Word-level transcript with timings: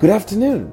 Good 0.00 0.10
afternoon. 0.10 0.70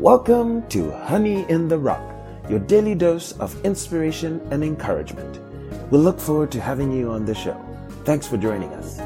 Welcome 0.00 0.66
to 0.70 0.90
Honey 0.90 1.48
in 1.48 1.68
the 1.68 1.78
Rock, 1.78 2.02
your 2.50 2.58
daily 2.58 2.96
dose 2.96 3.30
of 3.38 3.64
inspiration 3.64 4.40
and 4.50 4.64
encouragement. 4.64 5.38
We 5.92 5.98
look 5.98 6.18
forward 6.18 6.50
to 6.50 6.60
having 6.60 6.90
you 6.90 7.12
on 7.12 7.24
the 7.24 7.32
show. 7.32 7.56
Thanks 8.04 8.26
for 8.26 8.36
joining 8.36 8.70
us. 8.70 8.96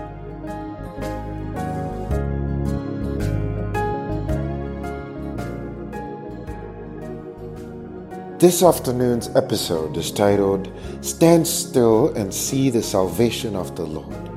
This 8.41 8.63
afternoon's 8.63 9.29
episode 9.37 9.95
is 9.99 10.11
titled 10.11 10.73
Stand 11.03 11.47
Still 11.47 12.17
and 12.17 12.33
See 12.33 12.71
the 12.71 12.83
Salvation 12.83 13.55
of 13.55 13.77
the 13.77 13.85
Lord. 13.85 14.31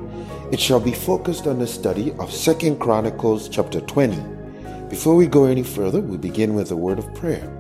It 0.52 0.60
shall 0.60 0.82
be 0.82 0.92
focused 0.92 1.48
on 1.48 1.60
the 1.60 1.68
study 1.68 2.12
of 2.12 2.30
2nd 2.30 2.78
Chronicles 2.78 3.48
chapter 3.48 3.80
20. 3.80 4.33
Before 4.94 5.16
we 5.16 5.26
go 5.26 5.46
any 5.46 5.64
further, 5.64 6.00
we 6.00 6.18
begin 6.18 6.54
with 6.54 6.70
a 6.70 6.76
word 6.76 7.00
of 7.00 7.16
prayer. 7.16 7.52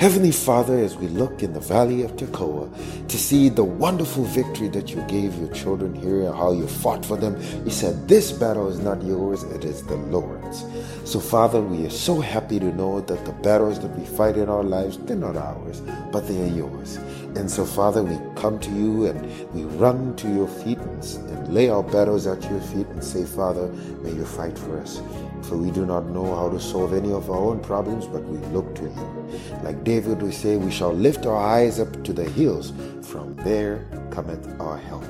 Heavenly 0.00 0.32
Father, 0.32 0.78
as 0.78 0.96
we 0.96 1.06
look 1.06 1.42
in 1.42 1.52
the 1.52 1.60
valley 1.60 2.04
of 2.04 2.16
Tekoa 2.16 2.70
to 3.06 3.18
see 3.18 3.50
the 3.50 3.62
wonderful 3.62 4.24
victory 4.24 4.68
that 4.68 4.88
you 4.88 5.02
gave 5.08 5.34
your 5.34 5.52
children 5.52 5.94
here 5.94 6.22
and 6.22 6.34
how 6.34 6.52
you 6.52 6.66
fought 6.66 7.04
for 7.04 7.18
them, 7.18 7.36
you 7.66 7.70
said, 7.70 8.08
This 8.08 8.32
battle 8.32 8.68
is 8.68 8.78
not 8.78 9.02
yours, 9.02 9.42
it 9.42 9.66
is 9.66 9.82
the 9.82 9.96
Lord's. 9.96 10.64
So, 11.04 11.20
Father, 11.20 11.60
we 11.60 11.84
are 11.84 11.90
so 11.90 12.18
happy 12.18 12.58
to 12.58 12.74
know 12.74 13.02
that 13.02 13.26
the 13.26 13.32
battles 13.32 13.78
that 13.80 13.94
we 13.94 14.06
fight 14.06 14.38
in 14.38 14.48
our 14.48 14.64
lives, 14.64 14.96
they're 14.96 15.16
not 15.18 15.36
ours, 15.36 15.82
but 16.10 16.26
they 16.26 16.42
are 16.44 16.54
yours. 16.54 16.96
And 17.36 17.50
so, 17.50 17.66
Father, 17.66 18.02
we 18.02 18.16
come 18.40 18.58
to 18.60 18.70
you 18.70 19.04
and 19.04 19.20
we 19.52 19.64
run 19.76 20.16
to 20.16 20.32
your 20.32 20.48
feet 20.48 20.78
and, 20.78 21.04
and 21.28 21.52
lay 21.52 21.68
our 21.68 21.82
battles 21.82 22.26
at 22.26 22.42
your 22.50 22.60
feet 22.62 22.86
and 22.86 23.04
say, 23.04 23.26
Father, 23.26 23.66
may 24.02 24.12
you 24.12 24.24
fight 24.24 24.58
for 24.58 24.80
us. 24.80 25.02
For 25.44 25.56
we 25.56 25.70
do 25.70 25.86
not 25.86 26.06
know 26.06 26.34
how 26.36 26.50
to 26.50 26.60
solve 26.60 26.92
any 26.94 27.12
of 27.12 27.30
our 27.30 27.38
own 27.38 27.60
problems, 27.60 28.06
but 28.06 28.22
we 28.24 28.38
look 28.48 28.74
to 28.76 28.88
Him. 28.90 29.62
Like 29.64 29.84
David 29.84 30.22
we 30.22 30.32
say, 30.32 30.56
we 30.56 30.70
shall 30.70 30.92
lift 30.92 31.26
our 31.26 31.36
eyes 31.36 31.80
up 31.80 32.04
to 32.04 32.12
the 32.12 32.24
hills. 32.24 32.72
From 33.02 33.34
there 33.36 33.86
cometh 34.10 34.60
our 34.60 34.78
help. 34.78 35.04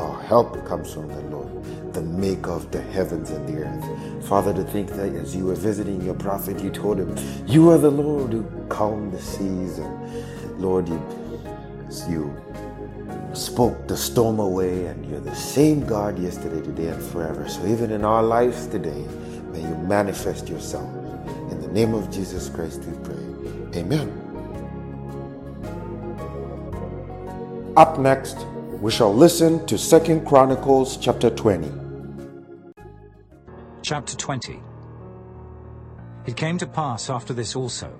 Our 0.00 0.22
help 0.22 0.66
comes 0.66 0.92
from 0.92 1.08
the 1.08 1.20
Lord, 1.22 1.94
the 1.94 2.02
maker 2.02 2.50
of 2.52 2.70
the 2.72 2.80
heavens 2.82 3.30
and 3.30 3.48
the 3.48 3.64
earth. 3.64 4.26
Father, 4.28 4.54
to 4.54 4.64
think 4.64 4.90
that 4.90 5.14
as 5.14 5.36
you 5.36 5.46
were 5.46 5.54
visiting 5.54 6.02
your 6.02 6.14
prophet, 6.14 6.60
you 6.60 6.70
told 6.70 6.98
him, 6.98 7.14
You 7.46 7.70
are 7.70 7.78
the 7.78 7.90
Lord 7.90 8.32
who 8.32 8.44
calmed 8.68 9.12
the 9.12 9.20
seas. 9.20 9.78
And 9.78 10.60
Lord, 10.60 10.88
you, 10.88 11.02
you 12.08 12.34
spoke 13.34 13.88
the 13.88 13.96
storm 13.96 14.40
away, 14.40 14.86
and 14.86 15.04
you're 15.06 15.20
the 15.20 15.34
same 15.34 15.86
God 15.86 16.18
yesterday, 16.18 16.62
today, 16.62 16.88
and 16.88 17.02
forever. 17.02 17.48
So 17.48 17.66
even 17.66 17.90
in 17.92 18.04
our 18.04 18.22
lives 18.22 18.66
today, 18.66 19.06
may 19.62 19.68
you 19.68 19.76
manifest 19.76 20.48
yourself. 20.48 20.88
In 21.50 21.60
the 21.60 21.68
name 21.68 21.94
of 21.94 22.10
Jesus 22.10 22.48
Christ, 22.48 22.82
we 22.84 22.96
pray. 23.04 23.80
Amen. 23.80 24.08
Up 27.76 27.98
next, 27.98 28.36
we 28.80 28.90
shall 28.90 29.14
listen 29.14 29.64
to 29.66 29.76
2nd 29.76 30.26
Chronicles 30.26 30.96
chapter 30.96 31.30
20. 31.30 31.70
Chapter 33.82 34.16
20 34.16 34.60
It 36.26 36.36
came 36.36 36.58
to 36.58 36.66
pass 36.66 37.08
after 37.08 37.32
this 37.32 37.56
also, 37.56 37.92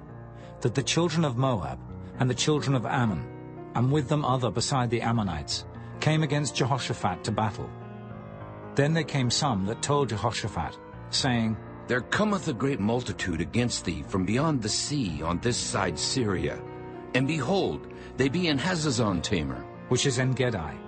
that 0.61 0.75
the 0.75 0.83
children 0.83 1.25
of 1.25 1.37
Moab 1.37 1.79
and 2.19 2.29
the 2.29 2.35
children 2.35 2.77
of 2.77 2.87
Ammon, 2.87 3.25
and 3.75 3.91
with 3.91 4.09
them 4.09 4.25
other 4.25 4.51
beside 4.51 4.91
the 4.91 5.01
Ammonites, 5.01 5.65
came 6.01 6.23
against 6.23 6.55
Jehoshaphat 6.57 7.25
to 7.25 7.33
battle. 7.33 7.71
Then 8.75 8.93
there 8.93 9.05
came 9.05 9.31
some 9.31 9.67
that 9.67 9.83
told 9.83 10.09
Jehoshaphat, 10.11 10.77
saying, 11.15 11.57
there 11.89 12.01
cometh 12.01 12.49
a 12.49 12.53
great 12.53 12.81
multitude 12.81 13.41
against 13.41 13.85
thee 13.85 14.03
from 14.07 14.25
beyond 14.25 14.63
the 14.63 14.69
sea 14.69 15.23
on 15.23 15.39
this 15.41 15.57
side 15.57 15.99
Syria. 15.99 16.63
And 17.15 17.27
behold, 17.27 17.92
they 18.17 18.29
be 18.29 18.48
in 18.48 18.59
Hazazon 18.59 19.23
Tamar, 19.23 19.64
which 19.89 20.07
is 20.07 20.19
En 20.19 20.33
Gedi. 20.33 20.79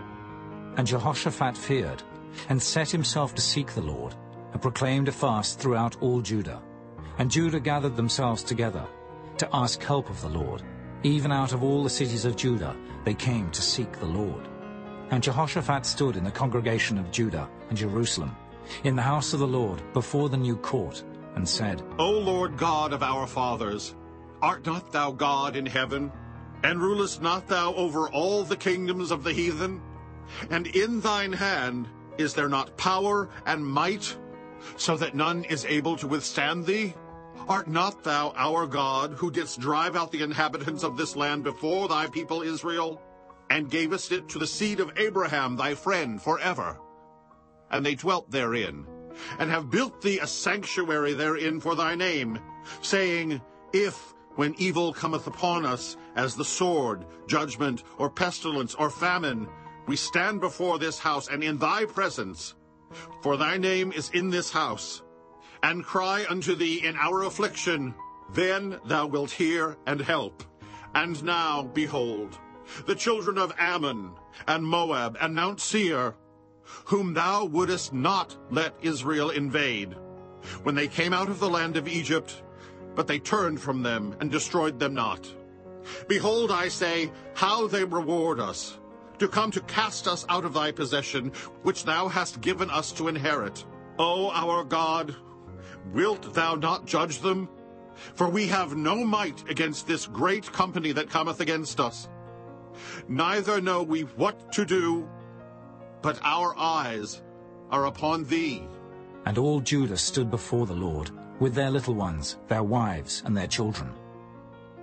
And 0.77 0.87
Jehoshaphat 0.87 1.57
feared, 1.57 2.03
and 2.49 2.63
set 2.63 2.91
himself 2.91 3.35
to 3.35 3.43
seek 3.43 3.73
the 3.75 3.83
Lord, 3.83 4.15
and 4.53 4.63
proclaimed 4.63 5.09
a 5.09 5.13
fast 5.13 5.59
throughout 5.59 6.01
all 6.01 6.21
Judah. 6.21 6.63
And 7.19 7.31
Judah 7.31 7.61
gathered 7.61 7.97
themselves 7.97 8.43
together 8.43 8.87
to 9.39 9.49
ask 9.53 9.83
help 9.83 10.09
of 10.09 10.21
the 10.21 10.29
Lord. 10.29 10.63
Even 11.03 11.33
out 11.33 11.53
of 11.53 11.63
all 11.63 11.83
the 11.83 11.91
cities 11.91 12.25
of 12.25 12.37
Judah 12.37 12.75
they 13.05 13.15
came 13.15 13.51
to 13.51 13.61
seek 13.61 13.93
the 13.99 14.07
Lord. 14.07 14.49
And 15.11 15.23
Jehoshaphat 15.23 15.85
stood 15.85 16.17
in 16.17 16.25
the 16.25 16.31
congregation 16.31 16.99
of 16.99 17.11
Judah 17.11 17.49
and 17.69 17.77
Jerusalem, 17.77 18.35
in 18.85 18.97
the 18.97 19.03
house 19.03 19.33
of 19.33 19.41
the 19.41 19.47
Lord 19.47 19.83
before 19.93 20.29
the 20.29 20.37
new 20.37 20.57
court, 20.57 21.03
and 21.37 21.49
said, 21.49 21.83
O 21.99 22.11
Lord 22.11 22.57
God 22.57 22.93
of 22.93 23.03
our 23.03 23.27
fathers, 23.27 23.95
art 24.41 24.67
not 24.67 24.93
thou 24.93 25.11
God 25.11 25.57
in 25.57 25.67
heaven? 25.67 26.13
And 26.63 26.81
rulest 26.81 27.21
not 27.21 27.47
thou 27.47 27.75
over 27.75 28.09
all 28.09 28.43
the 28.43 28.57
kingdoms 28.57 29.11
of 29.11 29.23
the 29.23 29.33
heathen? 29.33 29.83
And 30.51 30.67
in 30.69 31.01
thine 31.01 31.33
hand 31.33 31.89
is 32.17 32.33
there 32.33 32.49
not 32.49 32.77
power 32.77 33.29
and 33.45 33.67
might, 33.67 34.17
so 34.77 34.97
that 34.97 35.15
none 35.15 35.45
is 35.45 35.67
able 35.67 35.97
to 35.97 36.07
withstand 36.07 36.65
thee? 36.65 36.95
Art 37.49 37.69
not 37.69 38.03
thou 38.03 38.33
our 38.37 38.67
God, 38.67 39.13
who 39.13 39.31
didst 39.31 39.61
drive 39.61 39.97
out 39.97 40.11
the 40.11 40.23
inhabitants 40.23 40.85
of 40.85 40.97
this 40.97 41.17
land 41.17 41.45
before 41.45 41.89
thy 41.89 42.07
people 42.07 42.41
Israel, 42.41 43.03
and 43.51 43.71
gavest 43.71 44.13
it 44.13 44.29
to 44.31 44.39
the 44.39 44.47
seed 44.47 44.81
of 44.81 44.97
Abraham 44.97 45.57
thy 45.57 45.75
friend 45.75 46.23
forever? 46.23 46.79
And 47.75 47.85
they 47.85 47.97
dwelt 47.97 48.31
therein, 48.31 48.87
and 49.41 49.51
have 49.51 49.69
built 49.69 50.01
thee 50.01 50.21
a 50.21 50.27
sanctuary 50.27 51.13
therein 51.13 51.59
for 51.59 51.75
thy 51.75 51.97
name, 51.97 52.39
saying, 52.83 53.41
If, 53.73 54.15
when 54.37 54.55
evil 54.59 54.93
cometh 54.93 55.27
upon 55.27 55.67
us, 55.67 55.97
as 56.15 56.37
the 56.37 56.45
sword, 56.45 57.05
judgment, 57.27 57.83
or 57.99 58.09
pestilence, 58.09 58.77
or 58.77 58.91
famine, 58.91 59.49
we 59.89 59.97
stand 59.97 60.41
before 60.41 60.79
this 60.79 61.01
house 61.01 61.27
and 61.29 61.43
in 61.43 61.59
thy 61.59 61.85
presence, 61.85 62.55
for 63.23 63.37
thy 63.37 63.59
name 63.59 63.91
is 63.91 64.09
in 64.11 64.31
this 64.31 64.53
house, 64.53 65.03
and 65.65 65.85
cry 65.85 66.25
unto 66.31 66.55
thee 66.55 66.87
in 66.87 66.95
our 66.95 67.25
affliction, 67.25 67.93
then 68.35 68.79
thou 68.87 69.07
wilt 69.07 69.33
hear 69.33 69.77
and 69.87 70.01
help. 70.01 70.45
And 70.95 71.23
now, 71.25 71.65
behold, 71.75 72.39
the 72.87 72.95
children 72.95 73.37
of 73.37 73.53
Ammon, 73.59 74.13
and 74.47 74.65
Moab, 74.65 75.17
and 75.21 75.35
Mount 75.35 75.61
Seir, 75.61 76.15
whom 76.87 77.15
thou 77.15 77.45
wouldest 77.45 77.93
not 77.93 78.37
let 78.51 78.75
Israel 78.83 79.31
invade, 79.31 79.95
when 80.63 80.75
they 80.75 80.89
came 80.89 81.13
out 81.13 81.29
of 81.29 81.41
the 81.41 81.51
land 81.51 81.77
of 81.77 81.89
Egypt, 81.89 82.43
but 82.95 83.07
they 83.07 83.19
turned 83.19 83.61
from 83.61 83.83
them 83.83 84.15
and 84.21 84.31
destroyed 84.31 84.79
them 84.79 84.95
not. 84.95 85.33
Behold, 86.09 86.51
I 86.51 86.69
say, 86.69 87.13
how 87.35 87.67
they 87.67 87.85
reward 87.85 88.41
us, 88.41 88.79
to 89.19 89.29
come 89.29 89.51
to 89.51 89.61
cast 89.63 90.09
us 90.09 90.25
out 90.29 90.45
of 90.45 90.55
thy 90.55 90.73
possession, 90.73 91.31
which 91.63 91.85
thou 91.85 92.09
hast 92.09 92.41
given 92.41 92.71
us 92.71 92.93
to 92.93 93.09
inherit. 93.09 93.65
O 93.99 94.31
our 94.31 94.65
God, 94.65 95.15
wilt 95.93 96.35
thou 96.35 96.55
not 96.55 96.87
judge 96.87 97.21
them? 97.21 97.49
For 98.15 98.29
we 98.29 98.49
have 98.49 98.77
no 98.77 99.05
might 99.05 99.49
against 99.49 99.87
this 99.87 100.07
great 100.07 100.51
company 100.53 100.93
that 100.93 101.11
cometh 101.11 101.41
against 101.41 101.79
us. 101.79 102.09
Neither 103.07 103.61
know 103.61 103.83
we 103.83 104.03
what 104.03 104.53
to 104.55 104.65
do, 104.65 105.09
but 106.05 106.21
our 106.23 106.55
eyes 106.59 107.23
are 107.71 107.87
upon 107.87 108.25
thee. 108.25 108.63
And 109.25 109.39
all 109.39 109.59
Judah 109.59 109.97
stood 109.97 110.31
before 110.31 110.67
the 110.67 110.75
Lord, 110.75 111.11
with 111.41 111.55
their 111.55 111.71
little 111.71 111.95
ones, 111.95 112.37
their 112.47 112.63
wives, 112.63 113.23
and 113.25 113.35
their 113.35 113.47
children. 113.47 113.91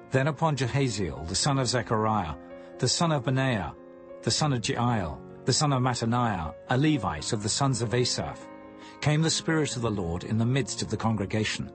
Then 0.09 0.27
upon 0.27 0.57
Jahaziel, 0.57 1.27
the 1.27 1.35
son 1.35 1.59
of 1.59 1.67
Zechariah, 1.67 2.33
the 2.79 2.87
son 2.87 3.11
of 3.11 3.25
Benaiah, 3.25 3.75
the 4.23 4.31
son 4.31 4.51
of 4.51 4.61
Jeiel, 4.61 5.19
the 5.45 5.53
son 5.53 5.71
of 5.73 5.83
Mattaniah, 5.83 6.55
a 6.71 6.77
Levite 6.77 7.33
of 7.33 7.43
the 7.43 7.49
sons 7.49 7.83
of 7.83 7.93
Asaph, 7.93 8.47
came 8.99 9.21
the 9.21 9.29
Spirit 9.29 9.75
of 9.75 9.83
the 9.83 9.91
Lord 9.91 10.23
in 10.23 10.39
the 10.39 10.45
midst 10.45 10.81
of 10.81 10.89
the 10.89 10.97
congregation. 10.97 11.71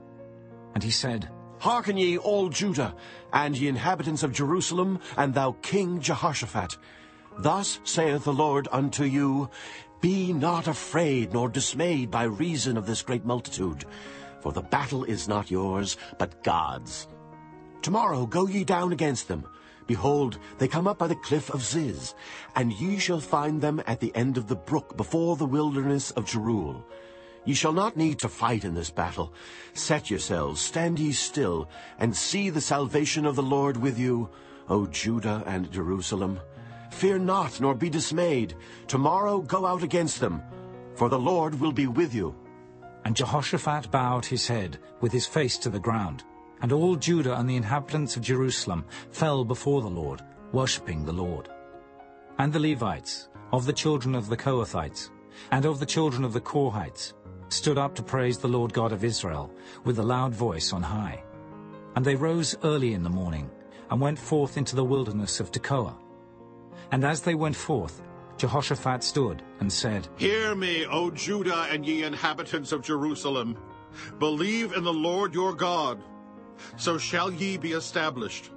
And 0.75 0.83
he 0.83 0.91
said, 0.91 1.29
Hearken 1.59 1.95
ye 1.95 2.17
all 2.17 2.49
Judah, 2.49 2.93
and 3.31 3.57
ye 3.57 3.69
inhabitants 3.69 4.23
of 4.23 4.33
Jerusalem, 4.33 4.99
and 5.15 5.33
thou 5.33 5.53
King 5.61 6.01
Jehoshaphat. 6.01 6.77
Thus 7.39 7.79
saith 7.83 8.23
the 8.23 8.33
Lord 8.33 8.67
unto 8.71 9.03
you, 9.03 9.49
Be 10.01 10.33
not 10.33 10.67
afraid 10.67 11.33
nor 11.33 11.49
dismayed 11.49 12.09
by 12.09 12.23
reason 12.23 12.77
of 12.77 12.87
this 12.87 13.03
great 13.03 13.25
multitude, 13.25 13.85
for 14.41 14.51
the 14.51 14.63
battle 14.63 15.03
is 15.03 15.27
not 15.27 15.51
yours, 15.51 15.97
but 16.17 16.43
God's. 16.43 17.07
Tomorrow 17.83 18.25
go 18.25 18.47
ye 18.47 18.63
down 18.63 18.91
against 18.91 19.27
them. 19.27 19.45
Behold, 19.85 20.39
they 20.57 20.67
come 20.67 20.87
up 20.87 20.97
by 20.97 21.07
the 21.07 21.15
cliff 21.15 21.49
of 21.51 21.63
Ziz, 21.63 22.15
and 22.55 22.73
ye 22.73 22.97
shall 22.97 23.19
find 23.19 23.61
them 23.61 23.81
at 23.85 23.99
the 23.99 24.13
end 24.15 24.37
of 24.37 24.47
the 24.47 24.55
brook 24.55 24.97
before 24.97 25.37
the 25.37 25.45
wilderness 25.45 26.11
of 26.11 26.25
Jeruel. 26.25 26.83
Ye 27.45 27.53
shall 27.53 27.71
not 27.71 27.95
need 27.95 28.19
to 28.19 28.29
fight 28.29 28.65
in 28.65 28.73
this 28.73 28.89
battle. 28.89 29.31
Set 29.73 30.09
yourselves, 30.09 30.59
stand 30.59 30.99
ye 30.99 31.13
still, 31.13 31.69
and 31.99 32.13
see 32.15 32.49
the 32.49 32.59
salvation 32.59 33.25
of 33.25 33.35
the 33.35 33.43
Lord 33.43 33.77
with 33.77 33.97
you, 33.97 34.29
O 34.67 34.87
Judah 34.87 35.43
and 35.45 35.71
Jerusalem. 35.71 36.41
Fear 36.97 37.19
not, 37.19 37.61
nor 37.61 37.75
be 37.75 37.91
dismayed. 37.91 38.55
Tomorrow 38.87 39.41
go 39.41 39.67
out 39.67 39.83
against 39.83 40.19
them, 40.19 40.41
for 40.95 41.09
the 41.09 41.19
Lord 41.19 41.59
will 41.59 41.71
be 41.71 41.85
with 41.85 42.11
you. 42.11 42.33
And 43.05 43.15
Jehoshaphat 43.15 43.91
bowed 43.91 44.25
his 44.25 44.47
head 44.47 44.79
with 44.99 45.11
his 45.11 45.27
face 45.27 45.59
to 45.59 45.69
the 45.69 45.79
ground, 45.79 46.23
and 46.59 46.71
all 46.71 46.95
Judah 46.95 47.37
and 47.37 47.47
the 47.47 47.55
inhabitants 47.55 48.15
of 48.15 48.23
Jerusalem 48.23 48.83
fell 49.11 49.45
before 49.45 49.83
the 49.83 49.87
Lord, 49.87 50.23
worshipping 50.53 51.05
the 51.05 51.13
Lord. 51.13 51.49
And 52.39 52.51
the 52.51 52.59
Levites, 52.59 53.29
of 53.53 53.67
the 53.67 53.73
children 53.73 54.15
of 54.15 54.27
the 54.27 54.37
Kohathites, 54.37 55.11
and 55.51 55.65
of 55.65 55.79
the 55.79 55.85
children 55.85 56.23
of 56.23 56.33
the 56.33 56.41
Korhites, 56.41 57.13
stood 57.49 57.77
up 57.77 57.93
to 57.93 58.01
praise 58.01 58.39
the 58.39 58.47
Lord 58.47 58.73
God 58.73 58.91
of 58.91 59.03
Israel 59.03 59.53
with 59.83 59.99
a 59.99 60.03
loud 60.03 60.33
voice 60.33 60.73
on 60.73 60.81
high. 60.81 61.23
And 61.95 62.03
they 62.03 62.15
rose 62.15 62.57
early 62.63 62.95
in 62.95 63.03
the 63.03 63.17
morning, 63.21 63.51
and 63.91 64.01
went 64.01 64.17
forth 64.17 64.57
into 64.57 64.75
the 64.75 64.83
wilderness 64.83 65.39
of 65.39 65.51
Tekoa. 65.51 65.93
And 66.91 67.03
as 67.03 67.21
they 67.21 67.35
went 67.35 67.55
forth, 67.55 68.01
Jehoshaphat 68.37 69.03
stood 69.03 69.41
and 69.59 69.71
said, 69.71 70.07
Hear 70.17 70.55
me, 70.55 70.85
O 70.85 71.09
Judah 71.11 71.67
and 71.71 71.85
ye 71.85 72.03
inhabitants 72.03 72.71
of 72.71 72.81
Jerusalem. 72.81 73.57
Believe 74.19 74.73
in 74.73 74.83
the 74.83 74.93
Lord 74.93 75.33
your 75.33 75.53
God, 75.53 75.99
so 76.75 76.97
shall 76.97 77.31
ye 77.31 77.57
be 77.57 77.71
established. 77.71 78.51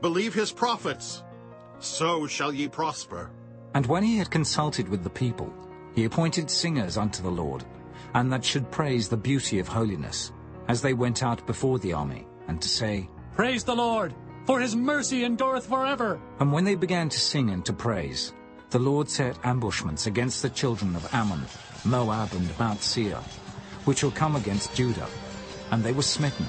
Believe 0.00 0.34
his 0.34 0.52
prophets, 0.52 1.22
so 1.78 2.26
shall 2.26 2.52
ye 2.52 2.68
prosper. 2.68 3.30
And 3.74 3.86
when 3.86 4.02
he 4.02 4.16
had 4.16 4.30
consulted 4.30 4.88
with 4.88 5.04
the 5.04 5.10
people, 5.10 5.52
he 5.94 6.04
appointed 6.04 6.50
singers 6.50 6.96
unto 6.96 7.22
the 7.22 7.30
Lord, 7.30 7.64
and 8.14 8.32
that 8.32 8.44
should 8.44 8.70
praise 8.70 9.08
the 9.08 9.16
beauty 9.16 9.58
of 9.58 9.68
holiness, 9.68 10.32
as 10.68 10.82
they 10.82 10.94
went 10.94 11.22
out 11.22 11.46
before 11.46 11.78
the 11.78 11.92
army, 11.92 12.26
and 12.48 12.60
to 12.60 12.68
say, 12.68 13.08
Praise 13.34 13.64
the 13.64 13.74
Lord, 13.74 14.14
for 14.46 14.60
his 14.60 14.74
mercy 14.74 15.24
endureth 15.24 15.66
forever. 15.66 16.20
And 16.38 16.52
when 16.52 16.64
they 16.64 16.74
began 16.74 17.08
to 17.08 17.18
sing 17.18 17.50
and 17.50 17.64
to 17.66 17.72
praise, 17.72 18.32
the 18.70 18.78
Lord 18.78 19.08
set 19.08 19.38
ambushments 19.44 20.06
against 20.06 20.42
the 20.42 20.50
children 20.50 20.94
of 20.94 21.12
Ammon, 21.12 21.42
Moab, 21.84 22.32
and 22.32 22.58
Mount 22.58 22.82
Seir, 22.82 23.16
which 23.84 24.02
will 24.02 24.10
come 24.10 24.36
against 24.36 24.74
Judah, 24.74 25.08
and 25.70 25.82
they 25.82 25.92
were 25.92 26.02
smitten. 26.02 26.46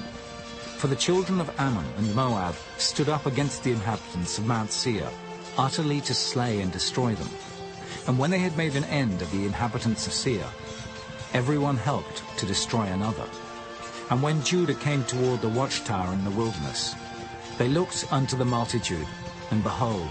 For 0.78 0.86
the 0.88 0.96
children 0.96 1.40
of 1.40 1.50
Ammon 1.58 1.86
and 1.96 2.14
Moab 2.14 2.54
stood 2.78 3.08
up 3.08 3.26
against 3.26 3.62
the 3.64 3.72
inhabitants 3.72 4.38
of 4.38 4.46
Mount 4.46 4.70
Seir, 4.70 5.08
utterly 5.56 6.00
to 6.02 6.14
slay 6.14 6.60
and 6.60 6.72
destroy 6.72 7.14
them. 7.14 7.28
And 8.06 8.18
when 8.18 8.30
they 8.30 8.38
had 8.38 8.56
made 8.56 8.74
an 8.74 8.84
end 8.84 9.22
of 9.22 9.30
the 9.30 9.46
inhabitants 9.46 10.06
of 10.06 10.12
Seir, 10.12 10.46
everyone 11.34 11.76
helped 11.76 12.22
to 12.38 12.46
destroy 12.46 12.84
another. 12.86 13.26
And 14.10 14.22
when 14.22 14.42
Judah 14.42 14.74
came 14.74 15.04
toward 15.04 15.40
the 15.40 15.48
watchtower 15.48 16.12
in 16.12 16.24
the 16.24 16.30
wilderness, 16.30 16.94
they 17.58 17.68
looked 17.68 18.06
unto 18.10 18.36
the 18.36 18.44
multitude, 18.44 19.06
and 19.50 19.62
behold, 19.62 20.10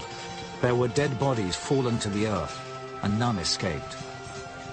there 0.60 0.74
were 0.74 0.88
dead 0.88 1.18
bodies 1.18 1.56
fallen 1.56 1.98
to 1.98 2.08
the 2.10 2.26
earth, 2.26 2.58
and 3.02 3.18
none 3.18 3.38
escaped. 3.38 3.96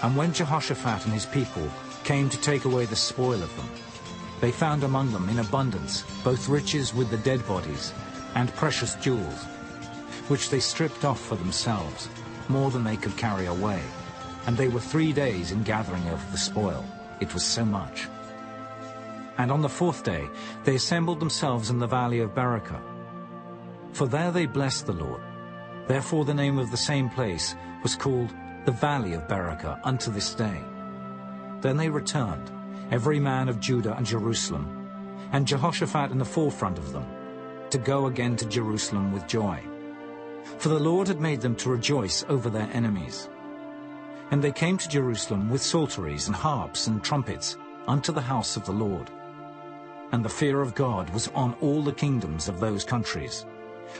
And 0.04 0.16
when 0.16 0.34
Jehoshaphat 0.34 1.06
and 1.06 1.14
his 1.14 1.26
people 1.26 1.68
came 2.04 2.30
to 2.30 2.40
take 2.40 2.66
away 2.66 2.86
the 2.86 2.96
spoil 2.96 3.42
of 3.42 3.56
them, 3.58 3.70
they 4.40 4.52
found 4.52 4.84
among 4.84 5.12
them 5.12 5.28
in 5.30 5.40
abundance 5.40 6.04
both 6.24 6.48
riches 6.48 6.94
with 6.94 7.10
the 7.10 7.18
dead 7.18 7.46
bodies 7.48 7.94
and 8.36 8.56
precious 8.56 8.96
jewels, 8.96 9.44
which 10.30 10.50
they 10.50 10.60
stripped 10.60 11.04
off 11.04 11.20
for 11.20 11.36
themselves, 11.36 12.08
more 12.48 12.72
than 12.72 12.84
they 12.84 12.96
could 12.96 13.18
carry 13.18 13.48
away. 13.48 13.82
And 14.48 14.56
they 14.56 14.70
were 14.70 14.80
three 14.80 15.12
days 15.12 15.52
in 15.52 15.64
gathering 15.64 16.08
of 16.10 16.32
the 16.32 16.38
spoil. 16.38 16.86
It 17.20 17.34
was 17.34 17.44
so 17.44 17.66
much. 17.66 18.08
And 19.40 19.52
on 19.52 19.62
the 19.62 19.70
fourth 19.70 20.04
day 20.04 20.30
they 20.66 20.76
assembled 20.76 21.22
themselves 21.22 21.70
in 21.70 21.80
the 21.80 21.88
valley 21.88 22.20
of 22.20 22.36
Berachah. 22.36 22.82
For 23.94 24.06
there 24.06 24.32
they 24.32 24.46
blessed 24.46 24.86
the 24.86 24.94
Lord. 24.94 25.22
Therefore 25.88 26.26
the 26.26 26.34
name 26.34 26.60
of 26.60 26.70
the 26.70 26.78
same 26.78 27.10
place 27.10 27.56
was 27.82 27.96
called 27.96 28.32
the 28.66 28.72
Valley 28.72 29.14
of 29.14 29.28
Berachah 29.30 29.80
unto 29.84 30.12
this 30.12 30.36
day. 30.36 30.62
Then 31.62 31.78
they 31.78 31.90
returned, 31.90 32.52
every 32.92 33.20
man 33.20 33.48
of 33.48 33.62
Judah 33.62 33.96
and 33.96 34.06
Jerusalem, 34.06 34.68
and 35.32 35.48
Jehoshaphat 35.48 36.12
in 36.12 36.18
the 36.18 36.26
forefront 36.26 36.78
of 36.78 36.92
them, 36.92 37.06
to 37.70 37.78
go 37.78 38.08
again 38.08 38.36
to 38.36 38.46
Jerusalem 38.46 39.14
with 39.14 39.26
joy. 39.26 39.64
For 40.58 40.68
the 40.70 40.80
Lord 40.80 41.08
had 41.08 41.22
made 41.22 41.40
them 41.40 41.56
to 41.56 41.70
rejoice 41.70 42.26
over 42.28 42.50
their 42.50 42.70
enemies. 42.74 43.30
And 44.32 44.44
they 44.44 44.52
came 44.52 44.78
to 44.78 44.90
Jerusalem 44.90 45.50
with 45.50 45.64
psalteries 45.64 46.28
and 46.28 46.36
harps 46.36 46.88
and 46.88 47.02
trumpets 47.02 47.58
unto 47.88 48.12
the 48.12 48.22
house 48.22 48.58
of 48.58 48.66
the 48.66 48.74
Lord. 48.74 49.10
And 50.12 50.26
the 50.26 50.30
fear 50.30 50.62
of 50.62 50.74
God 50.76 51.10
was 51.12 51.28
on 51.30 51.56
all 51.62 51.84
the 51.84 51.94
kingdoms 51.94 52.50
of 52.50 52.60
those 52.60 52.84
countries, 52.84 53.46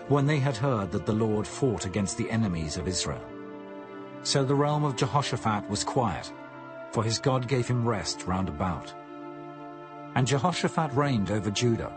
when 0.08 0.26
they 0.26 0.40
had 0.40 0.58
heard 0.58 0.92
that 0.92 1.06
the 1.06 1.14
Lord 1.14 1.46
fought 1.46 1.86
against 1.86 2.18
the 2.18 2.30
enemies 2.32 2.78
of 2.78 2.88
Israel. 2.88 3.24
So 4.24 4.44
the 4.44 4.56
realm 4.56 4.84
of 4.84 4.96
Jehoshaphat 4.96 5.70
was 5.70 5.84
quiet, 5.84 6.32
for 6.92 7.04
his 7.04 7.20
God 7.20 7.48
gave 7.48 7.68
him 7.68 7.88
rest 7.88 8.26
round 8.26 8.50
about. 8.50 8.94
And 10.16 10.26
Jehoshaphat 10.26 10.92
reigned 10.94 11.32
over 11.32 11.52
Judah. 11.52 11.92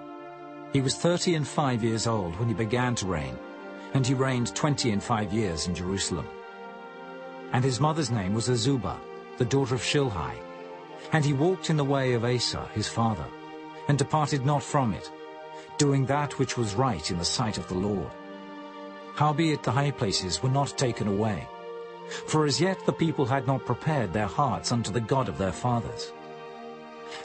He 0.73 0.83
was 0.83 0.95
thirty 0.95 1.35
and 1.35 1.49
five 1.49 1.83
years 1.83 2.07
old 2.07 2.39
when 2.39 2.49
he 2.49 2.55
began 2.55 2.95
to 2.97 3.07
reign, 3.07 3.39
and 3.95 4.07
he 4.07 4.15
reigned 4.15 4.55
twenty 4.55 4.91
and 4.91 5.03
five 5.03 5.33
years 5.33 5.67
in 5.67 5.75
Jerusalem. 5.75 6.29
And 7.53 7.65
his 7.65 7.81
mother's 7.81 8.11
name 8.11 8.35
was 8.35 8.49
Azubah, 8.49 8.99
the 9.39 9.45
daughter 9.45 9.75
of 9.75 9.83
Shilhi. 9.83 10.35
And 11.13 11.25
he 11.25 11.33
walked 11.33 11.69
in 11.69 11.77
the 11.77 11.85
way 11.85 12.13
of 12.13 12.25
Asa 12.25 12.69
his 12.75 12.89
father, 12.89 13.27
and 13.89 13.99
departed 13.99 14.45
not 14.45 14.63
from 14.63 14.93
it, 14.93 15.11
doing 15.79 16.07
that 16.07 16.39
which 16.39 16.57
was 16.57 16.75
right 16.75 17.11
in 17.11 17.19
the 17.19 17.25
sight 17.25 17.59
of 17.59 17.69
the 17.69 17.75
Lord. 17.75 18.11
Howbeit 19.15 19.63
the 19.63 19.73
high 19.73 19.91
places 19.91 20.43
were 20.43 20.49
not 20.49 20.79
taken 20.79 21.09
away, 21.09 21.47
for 22.27 22.47
as 22.47 22.61
yet 22.61 22.85
the 22.87 22.93
people 22.93 23.27
had 23.27 23.47
not 23.47 23.67
prepared 23.67 24.13
their 24.13 24.27
hearts 24.27 24.73
unto 24.73 24.91
the 24.91 25.01
God 25.01 25.29
of 25.29 25.39
their 25.39 25.53
fathers. 25.53 26.13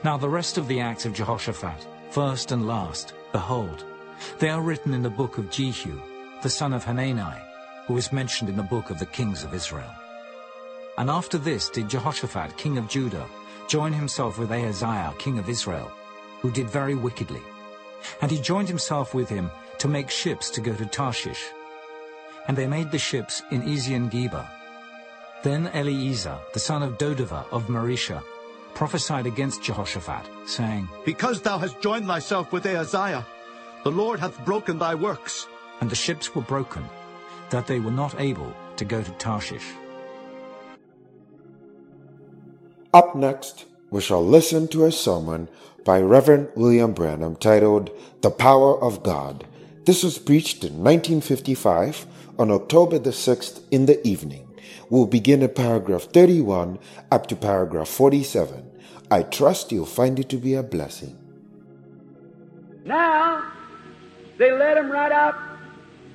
Now 0.04 0.18
the 0.18 0.30
rest 0.30 0.58
of 0.58 0.68
the 0.68 0.80
acts 0.80 1.06
of 1.06 1.14
Jehoshaphat, 1.14 1.88
first 2.10 2.52
and 2.52 2.68
last, 2.68 3.14
behold, 3.32 3.86
they 4.40 4.50
are 4.50 4.62
written 4.62 4.94
in 4.94 5.04
the 5.04 5.10
book 5.10 5.38
of 5.38 5.50
Jehu, 5.50 6.00
the 6.44 6.50
son 6.50 6.74
of 6.74 6.84
Hanani, 6.84 7.42
who 7.86 7.98
is 7.98 8.12
mentioned 8.12 8.50
in 8.50 8.58
the 8.58 8.64
book 8.64 8.90
of 8.90 9.00
the 9.00 9.06
kings 9.06 9.44
of 9.44 9.54
Israel. 9.54 9.94
And 10.98 11.10
after 11.10 11.38
this 11.38 11.70
did 11.70 11.90
Jehoshaphat, 11.90 12.58
king 12.58 12.78
of 12.78 12.90
Judah, 12.90 13.26
join 13.68 13.94
himself 13.94 14.38
with 14.38 14.52
Ahaziah, 14.52 15.14
king 15.20 15.38
of 15.40 15.50
Israel, 15.50 15.92
who 16.42 16.52
did 16.52 16.70
very 16.70 16.96
wickedly. 16.96 17.42
And 18.22 18.32
he 18.32 18.40
joined 18.40 18.68
himself 18.68 19.14
with 19.14 19.30
him 19.30 19.50
to 19.80 19.88
make 19.88 20.10
ships 20.10 20.50
to 20.52 20.62
go 20.62 20.74
to 20.74 20.86
Tarshish. 20.86 21.44
And 22.48 22.58
they 22.58 22.68
made 22.68 22.92
the 22.92 23.00
ships 23.00 23.42
in 23.52 23.62
Ezion-Geber. 23.62 24.48
Then 25.44 25.68
Eliezer, 25.74 26.38
the 26.54 26.60
son 26.60 26.84
of 26.84 26.98
Dodavah 26.98 27.46
of 27.52 27.68
Mareshah, 27.68 28.24
prophesied 28.74 29.26
against 29.26 29.64
Jehoshaphat, 29.64 30.26
saying, 30.46 30.88
Because 31.06 31.42
thou 31.42 31.58
hast 31.58 31.82
joined 31.82 32.08
thyself 32.08 32.52
with 32.52 32.66
Ahaziah, 32.66 33.26
the 33.84 33.92
Lord 33.92 34.20
hath 34.20 34.44
broken 34.46 34.80
thy 34.80 34.96
works. 34.96 35.48
And 35.80 35.90
the 35.92 35.96
ships 35.96 36.34
were 36.34 36.42
broken, 36.42 36.84
that 37.52 37.68
they 37.68 37.80
were 37.80 37.92
not 37.92 38.20
able 38.20 38.52
to 38.78 38.86
go 38.86 39.04
to 39.04 39.12
Tarshish. 39.12 39.68
Up 42.94 43.16
next, 43.16 43.66
we 43.90 44.02
shall 44.02 44.26
listen 44.26 44.68
to 44.68 44.86
a 44.86 44.92
sermon 44.92 45.48
by 45.86 46.02
Reverend 46.02 46.50
William 46.56 46.92
Branham 46.92 47.36
titled 47.38 47.90
The 48.22 48.30
Power 48.30 48.82
of 48.84 49.04
God. 49.04 49.46
This 49.86 50.04
was 50.04 50.18
preached 50.18 50.64
in 50.64 50.84
1955 50.84 52.06
on 52.38 52.52
October 52.52 53.00
the 53.00 53.12
6th 53.12 53.62
in 53.72 53.86
the 53.86 54.06
evening. 54.06 54.46
We'll 54.90 55.06
begin 55.06 55.42
at 55.44 55.56
paragraph 55.56 56.04
31 56.04 56.80
up 57.12 57.28
to 57.28 57.36
paragraph 57.36 57.88
47. 57.88 58.70
I 59.10 59.24
trust 59.24 59.72
you'll 59.72 59.86
find 59.86 60.20
it 60.20 60.28
to 60.30 60.38
be 60.38 60.56
a 60.56 60.64
blessing. 60.64 61.18
Now, 62.84 63.50
they 64.38 64.52
led 64.52 64.78
him 64.78 64.92
right 64.92 65.12
out 65.12 65.36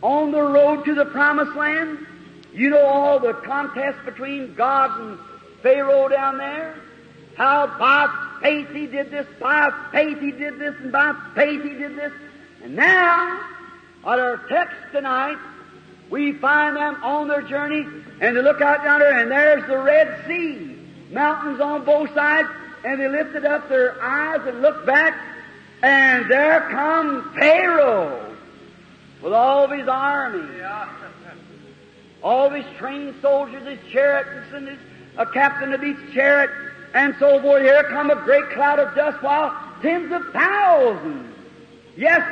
on 0.02 0.30
the 0.30 0.42
road 0.42 0.84
to 0.84 0.94
the 0.94 1.06
promised 1.06 1.56
land. 1.56 2.06
You 2.52 2.68
know 2.68 2.84
all 2.84 3.18
the 3.18 3.32
contest 3.32 3.98
between 4.04 4.54
God 4.54 5.00
and 5.00 5.18
Pharaoh 5.62 6.08
down 6.08 6.36
there? 6.36 6.76
How 7.42 7.66
by 7.76 8.38
faith 8.40 8.68
he 8.68 8.86
did 8.86 9.10
this, 9.10 9.26
by 9.40 9.72
faith 9.90 10.20
he 10.20 10.30
did 10.30 10.60
this, 10.60 10.76
and 10.78 10.92
by 10.92 11.12
faith 11.34 11.60
he 11.64 11.70
did 11.70 11.96
this. 11.96 12.12
And 12.62 12.76
now, 12.76 13.40
at 14.06 14.20
our 14.20 14.36
text 14.48 14.76
tonight, 14.92 15.38
we 16.08 16.34
find 16.34 16.76
them 16.76 17.02
on 17.02 17.26
their 17.26 17.42
journey, 17.42 17.84
and 18.20 18.36
they 18.36 18.42
look 18.42 18.60
out 18.60 18.84
yonder, 18.84 19.08
and 19.08 19.28
there's 19.28 19.66
the 19.66 19.76
Red 19.76 20.24
Sea. 20.28 20.78
Mountains 21.10 21.60
on 21.60 21.84
both 21.84 22.14
sides, 22.14 22.48
and 22.84 23.00
they 23.00 23.08
lifted 23.08 23.44
up 23.44 23.68
their 23.68 24.00
eyes 24.00 24.42
and 24.46 24.62
looked 24.62 24.86
back, 24.86 25.20
and 25.82 26.30
there 26.30 26.60
comes 26.70 27.24
Pharaoh 27.36 28.36
with 29.20 29.32
all 29.32 29.64
of 29.64 29.72
his 29.72 29.88
army. 29.88 30.46
All 32.22 32.46
of 32.46 32.52
his 32.52 32.66
trained 32.78 33.16
soldiers, 33.20 33.66
his 33.66 33.80
chariots, 33.90 34.54
and 34.54 34.68
his 34.68 34.78
a 35.18 35.26
captain 35.26 35.74
of 35.74 35.84
each 35.84 35.98
chariot, 36.14 36.50
and 36.94 37.14
so 37.18 37.40
forth. 37.40 37.62
Here 37.62 37.84
come 37.84 38.10
a 38.10 38.16
great 38.16 38.48
cloud 38.50 38.78
of 38.78 38.94
dust, 38.94 39.22
while 39.22 39.56
tens 39.80 40.12
of 40.12 40.22
thousands, 40.32 41.34
yes, 41.96 42.22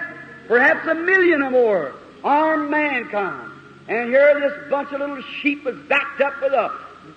perhaps 0.48 0.86
a 0.86 0.94
million 0.94 1.42
or 1.42 1.50
more, 1.50 1.92
armed 2.22 2.70
man 2.70 3.08
come. 3.08 3.46
And 3.88 4.08
here 4.08 4.38
this 4.38 4.70
bunch 4.70 4.92
of 4.92 5.00
little 5.00 5.22
sheep 5.40 5.64
was 5.64 5.76
backed 5.88 6.20
up 6.20 6.40
with 6.40 6.52
a 6.52 6.72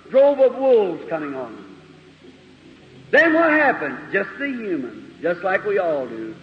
drove 0.09 0.39
of 0.39 0.55
wolves 0.55 1.07
coming 1.09 1.35
on 1.35 1.53
them. 1.55 1.77
Then 3.11 3.33
what 3.33 3.51
happened? 3.51 4.11
Just 4.11 4.29
the 4.39 4.47
human, 4.47 5.15
just 5.21 5.43
like 5.43 5.65
we 5.65 5.77
all 5.77 6.07
do. 6.07 6.35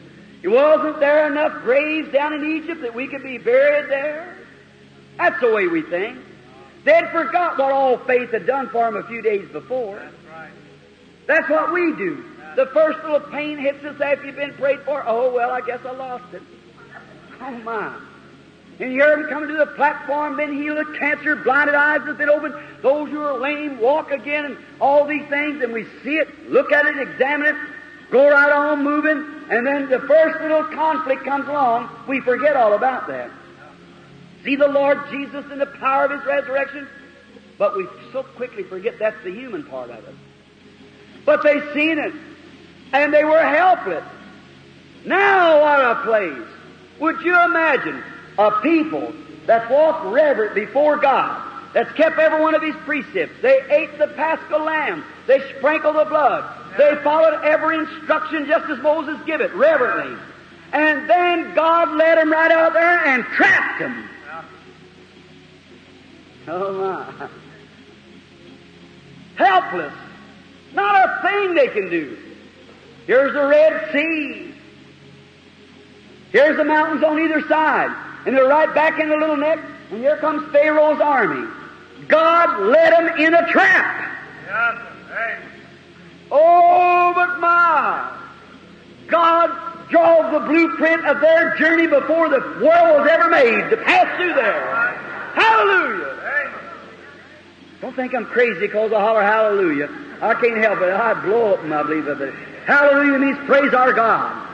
It 0.43 0.49
wasn't 0.49 1.01
there 1.01 1.27
enough 1.27 1.63
graves 1.63 2.13
down 2.13 2.33
in 2.33 2.59
Egypt 2.59 2.81
that 2.83 2.95
we 2.95 3.09
could 3.09 3.23
be 3.23 3.39
buried 3.39 3.91
there? 3.91 4.37
That's 5.19 5.41
the 5.41 5.53
way 5.53 5.67
we 5.67 5.83
think. 5.83 6.19
They'd 6.85 7.11
forgot 7.11 7.59
what 7.59 7.73
all 7.73 7.99
faith 7.99 8.31
had 8.31 8.47
done 8.47 8.69
for 8.71 8.85
them 8.85 8.97
a 8.97 9.07
few 9.07 9.21
days 9.21 9.51
before. 9.51 10.01
That's 11.31 11.49
what 11.49 11.73
we 11.73 11.95
do. 11.95 12.25
The 12.57 12.67
first 12.75 13.05
little 13.05 13.21
pain 13.21 13.57
hits 13.57 13.85
us 13.85 14.01
after 14.01 14.27
you've 14.27 14.35
been 14.35 14.53
prayed 14.55 14.81
for. 14.81 15.05
Oh, 15.07 15.33
well, 15.33 15.53
I 15.53 15.61
guess 15.61 15.79
I 15.87 15.93
lost 15.93 16.25
it. 16.35 16.43
Oh, 17.41 17.53
my. 17.53 17.97
And 18.81 18.93
you 18.93 19.01
hear 19.01 19.17
them 19.17 19.29
coming 19.29 19.49
to 19.51 19.57
the 19.57 19.67
platform, 19.77 20.37
been 20.37 20.61
healed 20.61 20.79
of 20.79 20.93
cancer, 20.99 21.37
blinded 21.37 21.77
eyes 21.77 22.01
have 22.01 22.19
been 22.19 22.29
opened, 22.29 22.57
those 22.83 23.11
who 23.11 23.21
are 23.21 23.39
lame 23.39 23.79
walk 23.79 24.11
again, 24.11 24.45
and 24.45 24.59
all 24.81 25.07
these 25.07 25.25
things, 25.29 25.63
and 25.63 25.73
we 25.73 25.85
see 26.03 26.17
it, 26.17 26.51
look 26.51 26.73
at 26.73 26.87
it, 26.87 26.99
examine 26.99 27.55
it, 27.55 27.57
go 28.11 28.29
right 28.29 28.51
on 28.51 28.83
moving, 28.83 29.25
and 29.51 29.65
then 29.65 29.89
the 29.89 30.01
first 30.01 30.41
little 30.41 30.65
conflict 30.65 31.25
comes 31.25 31.47
along, 31.47 31.89
we 32.09 32.21
forget 32.23 32.57
all 32.57 32.73
about 32.73 33.07
that. 33.07 33.31
See 34.43 34.57
the 34.57 34.67
Lord 34.67 34.99
Jesus 35.13 35.45
in 35.53 35.61
the 35.61 35.67
power 35.67 36.07
of 36.07 36.11
His 36.11 36.27
resurrection, 36.27 36.89
but 37.57 37.77
we 37.77 37.87
so 38.11 38.25
quickly 38.25 38.65
forget 38.65 38.99
that's 38.99 39.23
the 39.23 39.31
human 39.31 39.63
part 39.63 39.91
of 39.91 40.03
it. 40.09 40.15
But 41.25 41.43
they 41.43 41.61
seen 41.75 41.99
it, 41.99 42.15
and 42.93 43.13
they 43.13 43.25
were 43.25 43.41
helpless. 43.41 44.05
Now 45.05 45.61
what 45.61 45.81
a 45.81 46.03
place! 46.03 46.49
Would 46.99 47.23
you 47.23 47.45
imagine 47.45 48.03
a 48.39 48.51
people 48.61 49.13
that 49.47 49.71
walked 49.71 50.07
reverent 50.07 50.55
before 50.55 50.97
God, 50.97 51.51
that's 51.73 51.93
kept 51.93 52.19
every 52.19 52.41
one 52.41 52.55
of 52.55 52.63
His 52.63 52.75
precepts. 52.85 53.41
They 53.43 53.61
ate 53.69 53.99
the 53.99 54.09
paschal 54.09 54.61
lamb. 54.61 55.05
They 55.27 55.41
sprinkled 55.57 55.97
the 55.97 56.05
blood. 56.05 56.45
They 56.77 56.97
followed 57.03 57.43
every 57.45 57.79
instruction 57.79 58.47
just 58.47 58.69
as 58.71 58.79
Moses 58.83 59.19
gave 59.27 59.41
it, 59.41 59.53
reverently. 59.55 60.17
And 60.73 61.09
then 61.09 61.55
God 61.55 61.97
led 61.97 62.19
them 62.19 62.31
right 62.31 62.51
out 62.51 62.73
there 62.73 63.07
and 63.07 63.25
trapped 63.25 63.81
them. 63.81 64.09
Oh 66.49 66.73
my. 66.73 67.29
Helpless. 69.37 69.95
Not 70.75 71.09
a 71.09 71.23
thing 71.23 71.55
they 71.55 71.69
can 71.69 71.91
do. 71.91 72.17
Here's 73.07 73.33
the 73.33 73.47
Red 73.47 73.93
Sea. 73.93 74.55
Here's 76.33 76.57
the 76.57 76.65
mountains 76.65 77.03
on 77.03 77.19
either 77.19 77.47
side. 77.49 77.95
And 78.27 78.37
they're 78.37 78.49
right 78.49 78.73
back 78.75 79.01
in 79.01 79.09
the 79.09 79.17
little 79.17 79.37
neck, 79.37 79.59
and 79.91 80.01
here 80.01 80.17
comes 80.19 80.51
Pharaoh's 80.53 81.01
army. 81.01 81.49
God 82.07 82.67
led 82.67 82.93
them 82.93 83.19
in 83.19 83.35
a 83.35 83.47
trap. 83.49 84.19
Oh, 86.31 87.13
but 87.15 87.41
my! 87.41 88.17
God 89.09 89.89
draws 89.89 90.33
the 90.33 90.41
blueprint 90.47 91.05
of 91.07 91.21
their 91.21 91.57
journey 91.57 91.89
before 91.89 92.29
the 92.29 92.39
world 92.39 93.01
was 93.01 93.09
ever 93.11 93.29
made 93.29 93.71
to 93.71 93.77
pass 93.77 94.17
through 94.17 94.35
there. 94.35 94.93
Hallelujah! 95.35 96.11
Don't 97.81 97.97
think 97.97 98.15
I'm 98.15 98.27
crazy 98.27 98.61
because 98.61 98.93
I 98.93 99.01
holler 99.01 99.23
hallelujah. 99.23 99.91
I 100.21 100.35
can't 100.35 100.59
help 100.59 100.81
it. 100.81 100.93
I 100.93 101.15
blow 101.15 101.55
up 101.55 101.65
my 101.65 101.83
belief 101.83 102.07
of 102.07 102.21
it. 102.21 102.35
Hallelujah 102.67 103.19
means 103.19 103.39
praise 103.47 103.73
our 103.73 103.93
God. 103.93 104.47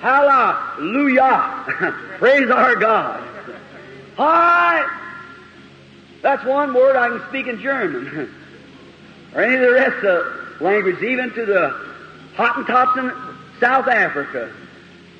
Hallelujah. 0.00 1.64
praise 2.18 2.50
our 2.50 2.76
God. 2.76 3.28
Hi. 4.16 5.00
That's 6.22 6.44
one 6.44 6.74
word 6.74 6.96
I 6.96 7.08
can 7.08 7.28
speak 7.28 7.48
in 7.48 7.60
German. 7.60 8.32
or 9.34 9.40
any 9.40 9.54
of 9.56 9.60
the 9.60 9.72
rest 9.72 10.04
of 10.04 10.58
the 10.58 10.64
language, 10.64 11.02
even 11.02 11.32
to 11.32 11.44
the 11.44 11.86
Hottentots 12.36 12.96
in 12.98 13.36
South 13.60 13.88
Africa. 13.88 14.52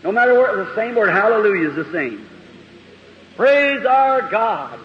No 0.05 0.13
matter 0.13 0.39
what, 0.39 0.55
the 0.55 0.75
same 0.77 0.95
word, 0.95 1.11
hallelujah 1.11 1.71
is 1.71 1.77
the 1.77 1.91
same. 1.93 2.29
Praise 3.37 3.85
our 3.85 4.31
God. 4.31 4.79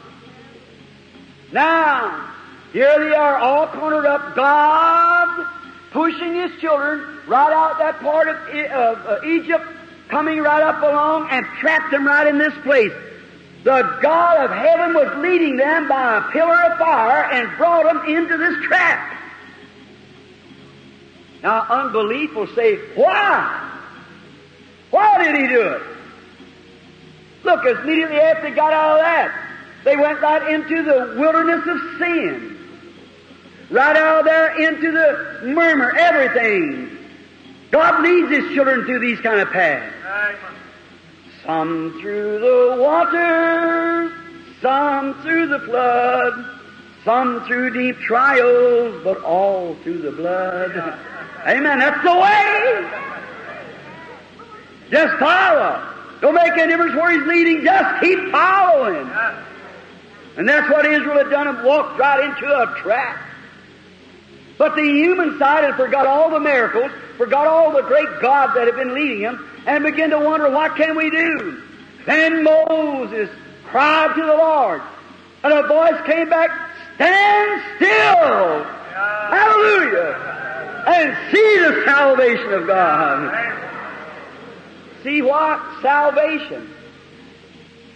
Now, 1.51 2.33
here 2.71 2.99
they 2.99 3.15
are 3.15 3.37
all 3.37 3.67
cornered 3.67 4.05
up. 4.05 4.35
God 4.35 5.47
pushing 5.91 6.35
His 6.35 6.59
children 6.61 7.19
right 7.27 7.51
out 7.51 7.79
that 7.79 7.99
part 7.99 8.27
of, 8.27 8.35
of 8.35 9.05
uh, 9.05 9.25
Egypt, 9.25 9.65
coming 10.07 10.39
right 10.39 10.61
up 10.61 10.81
along 10.81 11.29
and 11.31 11.45
trapped 11.59 11.91
them 11.91 12.05
right 12.05 12.27
in 12.27 12.37
this 12.37 12.53
place. 12.63 12.91
The 13.63 13.97
God 14.01 14.45
of 14.45 14.51
heaven 14.51 14.93
was 14.93 15.17
leading 15.17 15.57
them 15.57 15.87
by 15.87 16.17
a 16.17 16.31
pillar 16.31 16.63
of 16.63 16.77
fire 16.77 17.31
and 17.31 17.57
brought 17.57 17.83
them 17.83 18.15
into 18.15 18.37
this 18.37 18.63
trap. 18.65 19.17
Now, 21.43 21.65
unbelief 21.69 22.35
will 22.35 22.47
say, 22.55 22.77
why? 22.95 23.65
Why 24.91 25.23
did 25.23 25.35
He 25.35 25.47
do 25.47 25.61
it? 25.61 25.81
Look, 27.43 27.65
immediately 27.65 28.17
after 28.17 28.49
they 28.49 28.55
got 28.55 28.73
out 28.73 28.99
of 28.99 29.05
that, 29.05 29.45
they 29.85 29.95
went 29.95 30.21
right 30.21 30.53
into 30.53 30.83
the 30.83 31.15
wilderness 31.19 31.65
of 31.67 31.97
sin. 31.97 32.58
Right 33.69 33.95
out 33.95 34.19
of 34.19 34.25
there 34.25 34.67
into 34.67 34.91
the 34.91 35.41
murmur, 35.47 35.95
everything. 35.95 36.97
God 37.69 38.01
leads 38.01 38.29
His 38.31 38.53
children 38.55 38.85
through 38.85 38.99
these 38.99 39.19
kind 39.19 39.39
of 39.39 39.49
paths. 39.51 39.93
Some 41.45 41.99
through 42.01 42.39
the 42.39 42.81
water, 42.81 44.11
some 44.61 45.21
through 45.21 45.47
the 45.47 45.59
flood, 45.59 46.59
some 47.05 47.45
through 47.45 47.73
deep 47.73 47.97
trials, 47.99 49.03
but 49.03 49.23
all 49.23 49.75
through 49.83 49.99
the 49.99 50.11
blood. 50.11 50.71
Amen. 51.45 51.79
That's 51.79 52.03
the 52.03 52.15
way. 52.15 52.89
Just 54.89 55.19
follow. 55.19 55.93
Don't 56.21 56.33
make 56.33 56.53
any 56.53 56.71
difference 56.71 56.95
where 56.95 57.11
He's 57.11 57.27
leading. 57.27 57.63
Just 57.63 58.01
keep 58.01 58.31
following. 58.31 59.09
And 60.37 60.49
that's 60.49 60.69
what 60.71 60.85
Israel 60.87 61.19
had 61.19 61.29
done 61.29 61.47
and 61.47 61.63
walked 61.63 61.99
right 61.99 62.25
into 62.25 62.47
a 62.47 62.75
trap. 62.79 63.28
But 64.59 64.75
the 64.75 64.83
human 64.83 65.39
side 65.39 65.63
had 65.63 65.77
forgot 65.77 66.05
all 66.05 66.29
the 66.29 66.39
miracles, 66.41 66.91
forgot 67.17 67.47
all 67.47 67.71
the 67.71 67.81
great 67.81 68.19
God 68.21 68.53
that 68.55 68.67
had 68.67 68.75
been 68.75 68.93
leading 68.93 69.21
them, 69.21 69.49
and 69.65 69.85
began 69.85 70.09
to 70.09 70.19
wonder, 70.19 70.51
what 70.51 70.75
can 70.75 70.97
we 70.97 71.09
do? 71.09 71.61
Then 72.05 72.43
Moses 72.43 73.29
cried 73.67 74.13
to 74.15 74.21
the 74.21 74.35
Lord, 74.35 74.81
and 75.43 75.53
a 75.53 75.65
voice 75.65 76.05
came 76.05 76.29
back, 76.29 76.51
stand 76.95 77.61
still! 77.77 78.63
Hallelujah! 79.29 80.83
And 80.87 81.31
see 81.31 81.59
the 81.59 81.85
salvation 81.85 82.53
of 82.53 82.67
God. 82.67 83.55
See 85.03 85.21
what? 85.21 85.61
Salvation. 85.81 86.69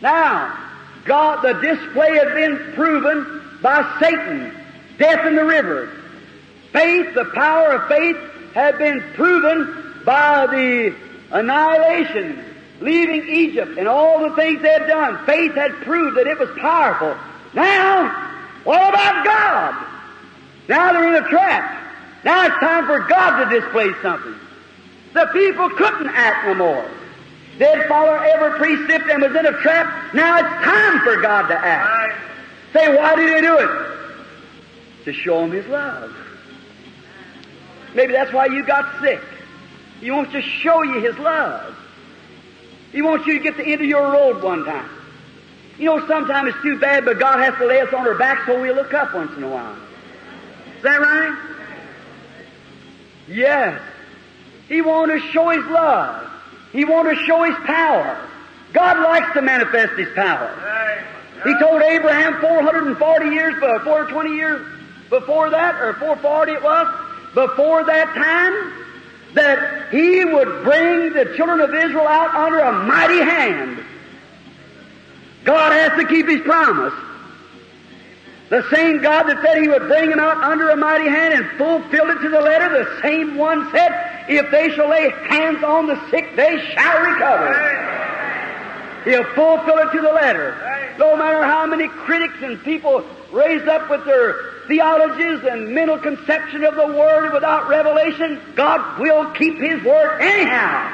Now, 0.01 0.57
God, 1.03 1.41
the 1.41 1.53
display 1.59 2.15
had 2.15 2.33
been 2.33 2.73
proven 2.73 3.41
by 3.61 3.97
Satan, 3.99 4.55
death 4.97 5.25
in 5.25 5.35
the 5.35 5.43
river. 5.43 5.89
Faith, 6.73 7.13
the 7.13 7.25
power 7.25 7.73
of 7.73 7.87
faith, 7.87 8.17
had 8.53 8.77
been 8.77 9.01
proven 9.13 10.01
by 10.03 10.47
the 10.47 10.95
annihilation, 11.31 12.43
leaving 12.81 13.27
Egypt, 13.29 13.77
and 13.77 13.87
all 13.87 14.27
the 14.27 14.35
things 14.35 14.61
they 14.61 14.71
had 14.71 14.87
done. 14.87 15.25
Faith 15.25 15.53
had 15.53 15.71
proved 15.83 16.17
that 16.17 16.27
it 16.27 16.37
was 16.37 16.49
powerful. 16.59 17.15
Now, 17.53 18.09
what 18.63 18.89
about 18.89 19.25
God? 19.25 19.87
Now 20.67 20.93
they're 20.93 21.15
in 21.15 21.23
a 21.23 21.29
trap. 21.29 21.79
Now 22.23 22.45
it's 22.47 22.55
time 22.55 22.85
for 22.85 22.99
God 23.07 23.43
to 23.43 23.59
display 23.59 23.91
something. 24.01 24.35
The 25.13 25.27
people 25.27 25.69
couldn't 25.69 26.07
act 26.07 26.47
no 26.47 26.55
more. 26.55 26.89
They'd 27.59 27.87
follow 27.87 28.13
every 28.13 28.57
precept 28.57 29.09
and 29.09 29.21
was 29.21 29.35
in 29.35 29.45
a 29.45 29.53
trap. 29.61 30.13
Now 30.13 30.37
it's 30.39 30.65
time 30.65 31.01
for 31.01 31.21
God 31.21 31.47
to 31.49 31.57
act. 31.57 32.15
Say, 32.73 32.95
why 32.95 33.15
did 33.15 33.35
He 33.35 33.41
do 33.41 33.57
it? 33.59 35.05
To 35.05 35.13
show 35.13 35.43
Him 35.43 35.51
His 35.51 35.67
love. 35.67 36.15
Maybe 37.95 38.13
that's 38.13 38.33
why 38.33 38.47
you 38.47 38.65
got 38.65 39.01
sick. 39.01 39.21
He 39.99 40.11
wants 40.11 40.31
to 40.33 40.41
show 40.41 40.83
you 40.83 40.99
His 40.99 41.17
love. 41.17 41.75
He 42.91 43.01
wants 43.01 43.25
you 43.25 43.33
to 43.33 43.39
get 43.39 43.57
the 43.57 43.63
end 43.63 43.81
of 43.81 43.87
your 43.87 44.11
road 44.11 44.43
one 44.43 44.65
time. 44.65 44.89
You 45.77 45.85
know, 45.85 46.07
sometimes 46.07 46.53
it's 46.53 46.61
too 46.61 46.79
bad, 46.79 47.05
but 47.05 47.19
God 47.19 47.39
has 47.39 47.57
to 47.57 47.65
lay 47.65 47.81
us 47.81 47.91
on 47.93 48.07
our 48.07 48.15
back 48.15 48.45
so 48.45 48.61
we 48.61 48.71
look 48.71 48.93
up 48.93 49.13
once 49.13 49.35
in 49.35 49.43
a 49.43 49.49
while. 49.49 49.75
Is 50.77 50.83
that 50.83 50.99
right? 50.99 51.49
Yes. 53.27 53.81
He 54.67 54.81
wants 54.81 55.13
to 55.13 55.31
show 55.31 55.49
His 55.49 55.65
love. 55.65 56.29
He 56.71 56.85
wants 56.85 57.17
to 57.17 57.25
show 57.25 57.43
His 57.43 57.55
power. 57.65 58.29
God 58.73 58.99
likes 58.99 59.33
to 59.33 59.41
manifest 59.41 59.93
His 59.93 60.09
power. 60.13 60.49
He 61.43 61.57
told 61.59 61.81
Abraham 61.81 62.39
440 62.39 63.25
years, 63.29 63.59
420 63.59 64.35
years 64.35 64.65
before 65.09 65.49
that, 65.49 65.75
or 65.75 65.93
440 65.93 66.51
it 66.53 66.63
was, 66.63 67.02
before 67.33 67.83
that 67.85 68.13
time, 68.13 68.73
that 69.33 69.89
He 69.91 70.23
would 70.23 70.63
bring 70.63 71.13
the 71.13 71.33
children 71.35 71.59
of 71.59 71.73
Israel 71.73 72.07
out 72.07 72.33
under 72.35 72.59
a 72.59 72.85
mighty 72.85 73.19
hand. 73.19 73.83
God 75.43 75.73
has 75.73 75.99
to 75.99 76.07
keep 76.07 76.27
His 76.27 76.41
promise. 76.41 76.93
The 78.49 78.69
same 78.69 79.01
God 79.01 79.23
that 79.23 79.41
said 79.41 79.61
He 79.61 79.67
would 79.67 79.87
bring 79.87 80.09
them 80.09 80.19
out 80.19 80.37
under 80.37 80.69
a 80.69 80.75
mighty 80.75 81.09
hand 81.09 81.33
and 81.33 81.49
fulfilled 81.57 82.09
it 82.11 82.19
to 82.21 82.29
the 82.29 82.41
letter, 82.41 82.83
the 82.83 83.01
same 83.01 83.35
one 83.35 83.71
said, 83.71 84.25
if 84.29 84.51
they 84.51 84.69
shall 84.69 84.89
lay 84.89 85.09
hands 85.27 85.63
on 85.63 85.87
the 85.87 85.99
sick, 86.09 86.35
they 86.35 86.63
shall 86.73 87.01
recover. 87.01 87.91
He'll 89.05 89.25
fulfill 89.33 89.79
it 89.79 89.91
to 89.91 90.01
the 90.01 90.13
letter. 90.13 90.95
No 90.97 91.17
matter 91.17 91.43
how 91.43 91.65
many 91.65 91.87
critics 91.87 92.35
and 92.41 92.61
people 92.63 93.03
raised 93.31 93.67
up 93.67 93.89
with 93.89 94.05
their 94.05 94.52
theologies 94.67 95.43
and 95.49 95.73
mental 95.73 95.97
conception 95.97 96.63
of 96.63 96.75
the 96.75 96.87
Word 96.87 97.33
without 97.33 97.67
revelation, 97.67 98.39
God 98.55 98.99
will 98.99 99.31
keep 99.31 99.57
His 99.57 99.83
Word 99.83 100.19
anyhow. 100.21 100.89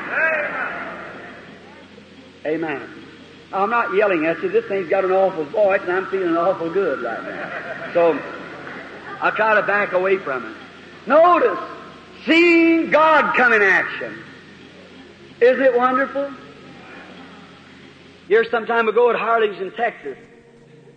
Amen. 2.46 3.00
I'm 3.52 3.70
not 3.70 3.94
yelling 3.94 4.26
at 4.26 4.42
you. 4.44 4.50
This 4.50 4.66
thing's 4.66 4.90
got 4.90 5.04
an 5.06 5.12
awful 5.12 5.44
voice, 5.46 5.82
and 5.82 5.92
I'm 5.92 6.06
feeling 6.08 6.38
awful 6.38 6.72
good 6.72 7.02
right 7.02 7.24
now. 7.24 7.94
So 7.94 8.20
I 9.22 9.32
try 9.32 9.56
to 9.56 9.64
back 9.64 9.94
away 9.94 10.18
from 10.18 10.46
it. 10.46 10.56
Notice, 11.08 11.60
seeing 12.26 12.92
God 12.92 13.36
come 13.36 13.54
in 13.54 13.62
action. 13.62 14.20
Isn't 15.42 15.64
it 15.64 15.76
wonderful? 15.76 16.32
Here, 18.28 18.46
some 18.52 18.68
time 18.68 18.88
ago 18.88 19.10
at 19.10 19.16
Harlingen, 19.16 19.72
Texas, 19.72 20.18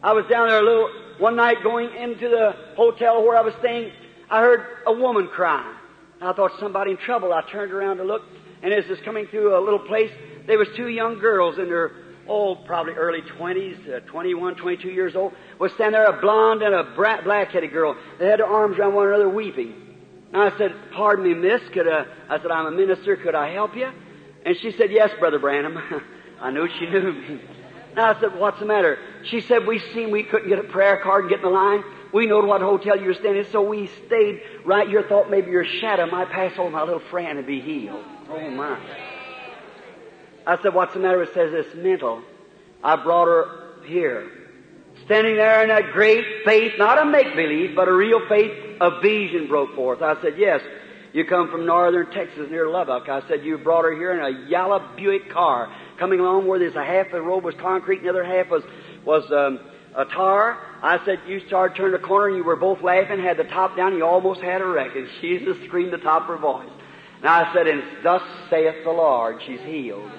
I 0.02 0.12
was 0.12 0.26
down 0.26 0.48
there 0.48 0.58
a 0.58 0.62
little 0.62 0.90
one 1.22 1.36
night 1.36 1.62
going 1.62 1.94
into 1.94 2.28
the 2.28 2.52
hotel 2.74 3.22
where 3.22 3.36
I 3.36 3.42
was 3.42 3.54
staying. 3.60 3.92
I 4.28 4.40
heard 4.40 4.66
a 4.88 4.92
woman 4.92 5.28
crying. 5.28 5.76
I 6.20 6.32
thought 6.32 6.50
somebody 6.58 6.90
in 6.90 6.96
trouble. 6.96 7.32
I 7.32 7.42
turned 7.48 7.70
around 7.70 7.98
to 7.98 8.04
look, 8.04 8.22
and 8.60 8.74
as 8.74 8.84
I 8.86 8.90
was 8.90 8.98
coming 9.04 9.28
through 9.28 9.56
a 9.56 9.62
little 9.62 9.78
place, 9.78 10.10
there 10.48 10.58
was 10.58 10.66
two 10.76 10.88
young 10.88 11.20
girls 11.20 11.58
in 11.58 11.66
their 11.66 11.92
oh, 12.28 12.56
probably 12.56 12.94
early 12.94 13.20
20s, 13.20 13.96
uh, 13.96 14.00
21, 14.00 14.56
22 14.56 14.88
years 14.88 15.14
old, 15.14 15.32
was 15.60 15.72
standing 15.72 15.92
there, 15.92 16.06
a 16.06 16.20
blonde 16.20 16.62
and 16.62 16.74
a 16.74 16.92
black-headed 16.94 17.72
girl. 17.72 17.96
They 18.18 18.26
had 18.26 18.40
their 18.40 18.46
arms 18.46 18.78
around 18.78 18.94
one 18.94 19.08
another 19.08 19.28
weeping. 19.28 19.74
And 20.32 20.42
I 20.42 20.56
said, 20.58 20.74
pardon 20.92 21.24
me, 21.24 21.34
miss, 21.34 21.60
could 21.72 21.86
I, 21.86 22.04
I 22.28 22.40
said, 22.40 22.50
I'm 22.50 22.66
a 22.66 22.70
minister, 22.70 23.16
could 23.16 23.34
I 23.34 23.52
help 23.52 23.76
you? 23.76 23.90
And 24.44 24.56
she 24.60 24.72
said, 24.72 24.90
yes, 24.90 25.10
Brother 25.18 25.38
Branham. 25.38 25.78
I 26.40 26.50
knew 26.50 26.68
she 26.78 26.86
knew 26.86 27.12
me. 27.12 27.40
And 27.92 28.00
I 28.00 28.18
said, 28.20 28.38
what's 28.38 28.58
the 28.58 28.66
matter? 28.66 28.98
She 29.24 29.40
said, 29.42 29.66
we 29.66 29.78
seen 29.78 30.10
we 30.10 30.22
couldn't 30.22 30.48
get 30.48 30.58
a 30.58 30.64
prayer 30.64 31.00
card 31.02 31.24
and 31.24 31.30
get 31.30 31.38
in 31.40 31.44
the 31.44 31.50
line. 31.50 31.84
We 32.12 32.26
know 32.26 32.40
what 32.40 32.60
hotel 32.60 32.98
you 32.98 33.06
were 33.06 33.14
staying 33.14 33.36
in, 33.36 33.46
so 33.50 33.62
we 33.62 33.86
stayed 34.06 34.42
right 34.64 34.88
here, 34.88 35.02
thought 35.08 35.30
maybe 35.30 35.50
your 35.50 35.64
shadow 35.64 36.06
might 36.06 36.30
pass 36.30 36.58
over 36.58 36.70
my 36.70 36.82
little 36.82 37.02
friend 37.10 37.38
and 37.38 37.46
be 37.46 37.60
healed. 37.60 38.04
Oh 38.28 38.50
my. 38.50 38.78
I 40.46 40.60
said, 40.62 40.74
what's 40.74 40.94
the 40.94 41.00
matter? 41.00 41.22
It 41.22 41.32
says 41.32 41.52
it's 41.52 41.74
mental. 41.74 42.22
I 42.82 42.96
brought 42.96 43.28
her 43.28 43.84
here. 43.86 44.30
Standing 45.04 45.36
there 45.36 45.62
in 45.62 45.68
that 45.68 45.92
great 45.92 46.24
faith, 46.44 46.72
not 46.78 47.00
a 47.00 47.04
make-believe, 47.04 47.74
but 47.74 47.88
a 47.88 47.92
real 47.92 48.26
faith, 48.28 48.52
a 48.80 49.00
vision 49.00 49.48
broke 49.48 49.74
forth. 49.74 50.02
I 50.02 50.20
said, 50.20 50.34
yes, 50.36 50.60
you 51.12 51.24
come 51.24 51.50
from 51.50 51.66
northern 51.66 52.10
Texas 52.10 52.50
near 52.50 52.68
Lubbock. 52.68 53.08
I 53.08 53.26
said, 53.28 53.44
you 53.44 53.58
brought 53.58 53.84
her 53.84 53.94
here 53.94 54.12
in 54.12 54.20
a 54.20 54.48
yellow 54.48 54.80
Buick 54.96 55.30
car, 55.30 55.74
coming 56.02 56.18
along 56.18 56.48
where 56.48 56.58
there's 56.58 56.74
a 56.74 56.84
half 56.84 57.06
of 57.06 57.12
the 57.12 57.22
road 57.22 57.44
was 57.44 57.54
concrete 57.60 57.98
and 57.98 58.06
the 58.06 58.10
other 58.10 58.24
half 58.24 58.50
was, 58.50 58.64
was, 59.04 59.22
um, 59.30 59.60
a 59.94 60.04
tar. 60.06 60.58
I 60.82 60.98
said, 61.04 61.20
you 61.28 61.46
started 61.46 61.76
turning 61.76 61.94
a 61.94 62.02
corner 62.02 62.26
and 62.26 62.36
you 62.36 62.42
were 62.42 62.56
both 62.56 62.82
laughing, 62.82 63.20
had 63.20 63.36
the 63.36 63.44
top 63.44 63.76
down, 63.76 63.94
you 63.94 64.04
almost 64.04 64.40
had 64.40 64.60
a 64.60 64.66
wreck. 64.66 64.96
And 64.96 65.06
she 65.20 65.38
just 65.38 65.62
screamed 65.66 65.92
the 65.92 65.98
top 65.98 66.22
of 66.22 66.28
her 66.28 66.38
voice. 66.38 66.68
And 67.18 67.28
I 67.28 67.54
said, 67.54 67.68
and 67.68 67.84
thus 68.02 68.22
saith 68.50 68.82
the 68.82 68.90
Lord, 68.90 69.42
she's 69.46 69.60
healed. 69.60 70.10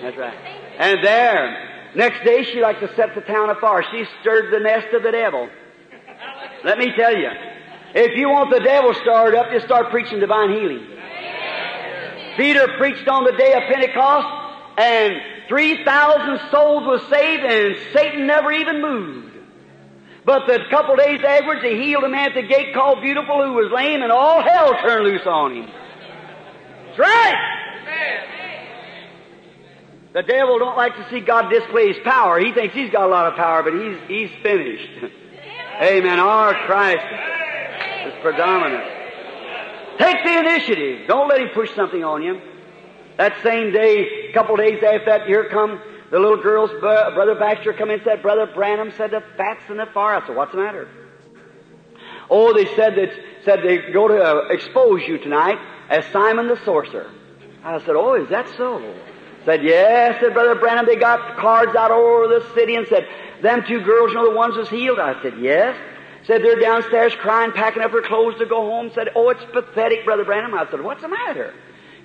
That's 0.00 0.16
right. 0.16 0.38
And 0.78 1.04
there, 1.04 1.90
next 1.94 2.24
day 2.24 2.44
she 2.44 2.62
like 2.62 2.80
to 2.80 2.88
set 2.96 3.14
the 3.14 3.20
town 3.20 3.50
afire. 3.50 3.84
She 3.92 4.04
stirred 4.22 4.50
the 4.54 4.60
nest 4.60 4.94
of 4.94 5.02
the 5.02 5.12
devil. 5.12 5.50
Let 6.64 6.78
me 6.78 6.92
tell 6.96 7.14
you, 7.14 7.28
if 7.94 8.16
you 8.16 8.30
want 8.30 8.50
the 8.50 8.60
devil 8.60 8.94
stirred 8.94 9.34
up, 9.34 9.52
just 9.52 9.66
start 9.66 9.90
preaching 9.90 10.18
divine 10.18 10.54
healing. 10.54 10.86
Peter 12.38 12.68
preached 12.78 13.08
on 13.08 13.24
the 13.24 13.32
day 13.32 13.52
of 13.52 13.62
Pentecost, 13.64 14.35
and 14.76 15.14
3,000 15.48 16.50
souls 16.50 16.86
were 16.86 17.00
saved, 17.08 17.44
and 17.44 17.76
Satan 17.92 18.26
never 18.26 18.52
even 18.52 18.82
moved. 18.82 19.36
But 20.24 20.46
the 20.46 20.58
couple 20.70 20.96
days 20.96 21.20
afterwards, 21.26 21.62
he 21.62 21.76
healed 21.76 22.04
a 22.04 22.08
man 22.08 22.30
at 22.30 22.34
the 22.34 22.42
gate 22.42 22.74
called 22.74 23.00
Beautiful 23.00 23.44
who 23.44 23.52
was 23.52 23.70
lame, 23.72 24.02
and 24.02 24.10
all 24.10 24.42
hell 24.42 24.72
turned 24.82 25.04
loose 25.04 25.26
on 25.26 25.54
him. 25.54 25.70
That's 26.86 26.98
right. 26.98 27.56
The 30.14 30.22
devil 30.22 30.58
don't 30.58 30.76
like 30.76 30.96
to 30.96 31.06
see 31.10 31.20
God 31.20 31.50
display 31.50 31.88
His 31.92 31.98
power. 32.02 32.40
He 32.40 32.50
thinks 32.52 32.74
he's 32.74 32.90
got 32.90 33.04
a 33.04 33.10
lot 33.10 33.26
of 33.30 33.34
power, 33.36 33.62
but 33.62 33.74
he's, 33.74 33.98
he's 34.08 34.42
finished. 34.42 34.88
Amen. 35.82 36.18
Our 36.18 36.54
Christ 36.64 37.04
is 38.06 38.14
predominant. 38.22 38.82
Take 39.98 40.24
the 40.24 40.38
initiative. 40.38 41.06
Don't 41.06 41.28
let 41.28 41.40
him 41.40 41.48
push 41.52 41.74
something 41.74 42.02
on 42.02 42.22
you. 42.22 42.40
That 43.18 43.42
same 43.42 43.72
day, 43.72 44.28
a 44.28 44.32
couple 44.32 44.56
days 44.56 44.82
after 44.82 45.04
that, 45.06 45.26
here 45.26 45.48
come 45.48 45.80
the 46.10 46.20
little 46.20 46.40
girl's 46.40 46.70
brother 46.80 47.34
Baxter 47.34 47.72
come 47.72 47.90
in 47.90 47.96
and 47.96 48.04
said, 48.04 48.22
Brother 48.22 48.46
Branham 48.46 48.92
said 48.96 49.10
the 49.10 49.22
fat's 49.36 49.68
in 49.68 49.76
the 49.78 49.86
fire. 49.86 50.22
I 50.22 50.26
said, 50.26 50.36
what's 50.36 50.52
the 50.52 50.58
matter? 50.58 50.88
Oh, 52.30 52.52
they 52.52 52.66
said 52.76 52.94
that, 52.94 53.10
said 53.44 53.60
they 53.64 53.90
go 53.92 54.06
to 54.08 54.22
uh, 54.22 54.48
expose 54.48 55.02
you 55.06 55.18
tonight 55.18 55.58
as 55.88 56.04
Simon 56.12 56.46
the 56.48 56.62
sorcerer. 56.64 57.10
I 57.64 57.78
said, 57.80 57.96
oh, 57.96 58.14
is 58.14 58.28
that 58.28 58.48
so? 58.56 58.94
Said, 59.44 59.64
yes, 59.64 60.20
said 60.20 60.32
Brother 60.32 60.54
Branham, 60.54 60.86
they 60.86 60.96
got 60.96 61.38
cards 61.38 61.74
out 61.76 61.90
over 61.90 62.28
the 62.28 62.46
city 62.54 62.76
and 62.76 62.86
said, 62.86 63.08
them 63.42 63.64
two 63.66 63.80
girls, 63.80 64.10
you 64.10 64.16
know 64.16 64.30
the 64.30 64.36
ones 64.36 64.56
was 64.56 64.68
healed? 64.68 64.98
I 64.98 65.20
said, 65.22 65.34
yes. 65.40 65.76
Said 66.24 66.42
they're 66.42 66.58
downstairs 66.58 67.14
crying, 67.14 67.52
packing 67.52 67.82
up 67.82 67.92
her 67.92 68.02
clothes 68.02 68.38
to 68.38 68.46
go 68.46 68.62
home. 68.62 68.90
Said, 68.94 69.08
oh, 69.14 69.30
it's 69.30 69.44
pathetic, 69.52 70.04
Brother 70.04 70.24
Branham. 70.24 70.54
I 70.54 70.68
said, 70.70 70.82
what's 70.82 71.02
the 71.02 71.08
matter? 71.08 71.54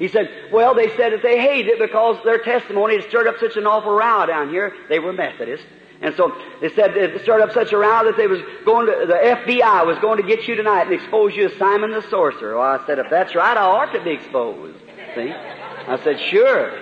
He 0.02 0.08
said, 0.08 0.32
well, 0.52 0.74
they 0.74 0.90
said 0.98 1.14
that 1.14 1.22
they 1.22 1.40
hated 1.40 1.74
it 1.74 1.80
because 1.80 2.18
their 2.24 2.40
testimony 2.40 2.96
had 2.96 3.08
stirred 3.08 3.28
up 3.28 3.38
such 3.40 3.56
an 3.56 3.68
awful 3.68 3.92
row 3.94 4.26
down 4.26 4.50
here. 4.50 4.74
They 4.90 4.98
were 4.98 5.14
Methodists. 5.14 5.68
And 6.02 6.16
so 6.16 6.36
they 6.60 6.70
said 6.70 6.98
it 6.98 7.22
stirred 7.22 7.42
up 7.42 7.52
such 7.52 7.72
a 7.72 7.78
row 7.78 8.04
that 8.06 8.18
they 8.18 8.26
was 8.26 8.42
going 8.66 8.88
to, 8.88 9.06
the 9.06 9.14
FBI 9.14 9.86
was 9.86 10.00
going 10.00 10.20
to 10.20 10.28
get 10.28 10.48
you 10.48 10.56
tonight 10.56 10.88
and 10.88 10.94
expose 10.94 11.36
you 11.36 11.46
as 11.46 11.56
Simon 11.60 11.92
the 11.92 12.02
sorcerer. 12.10 12.58
Well, 12.58 12.82
I 12.82 12.84
said, 12.88 12.98
if 12.98 13.12
that's 13.12 13.36
right, 13.36 13.56
I 13.56 13.62
ought 13.62 13.94
to 13.94 14.04
be 14.04 14.10
exposed. 14.10 14.80
See? 15.14 15.32
I 15.32 16.00
said, 16.04 16.20
sure. 16.20 16.80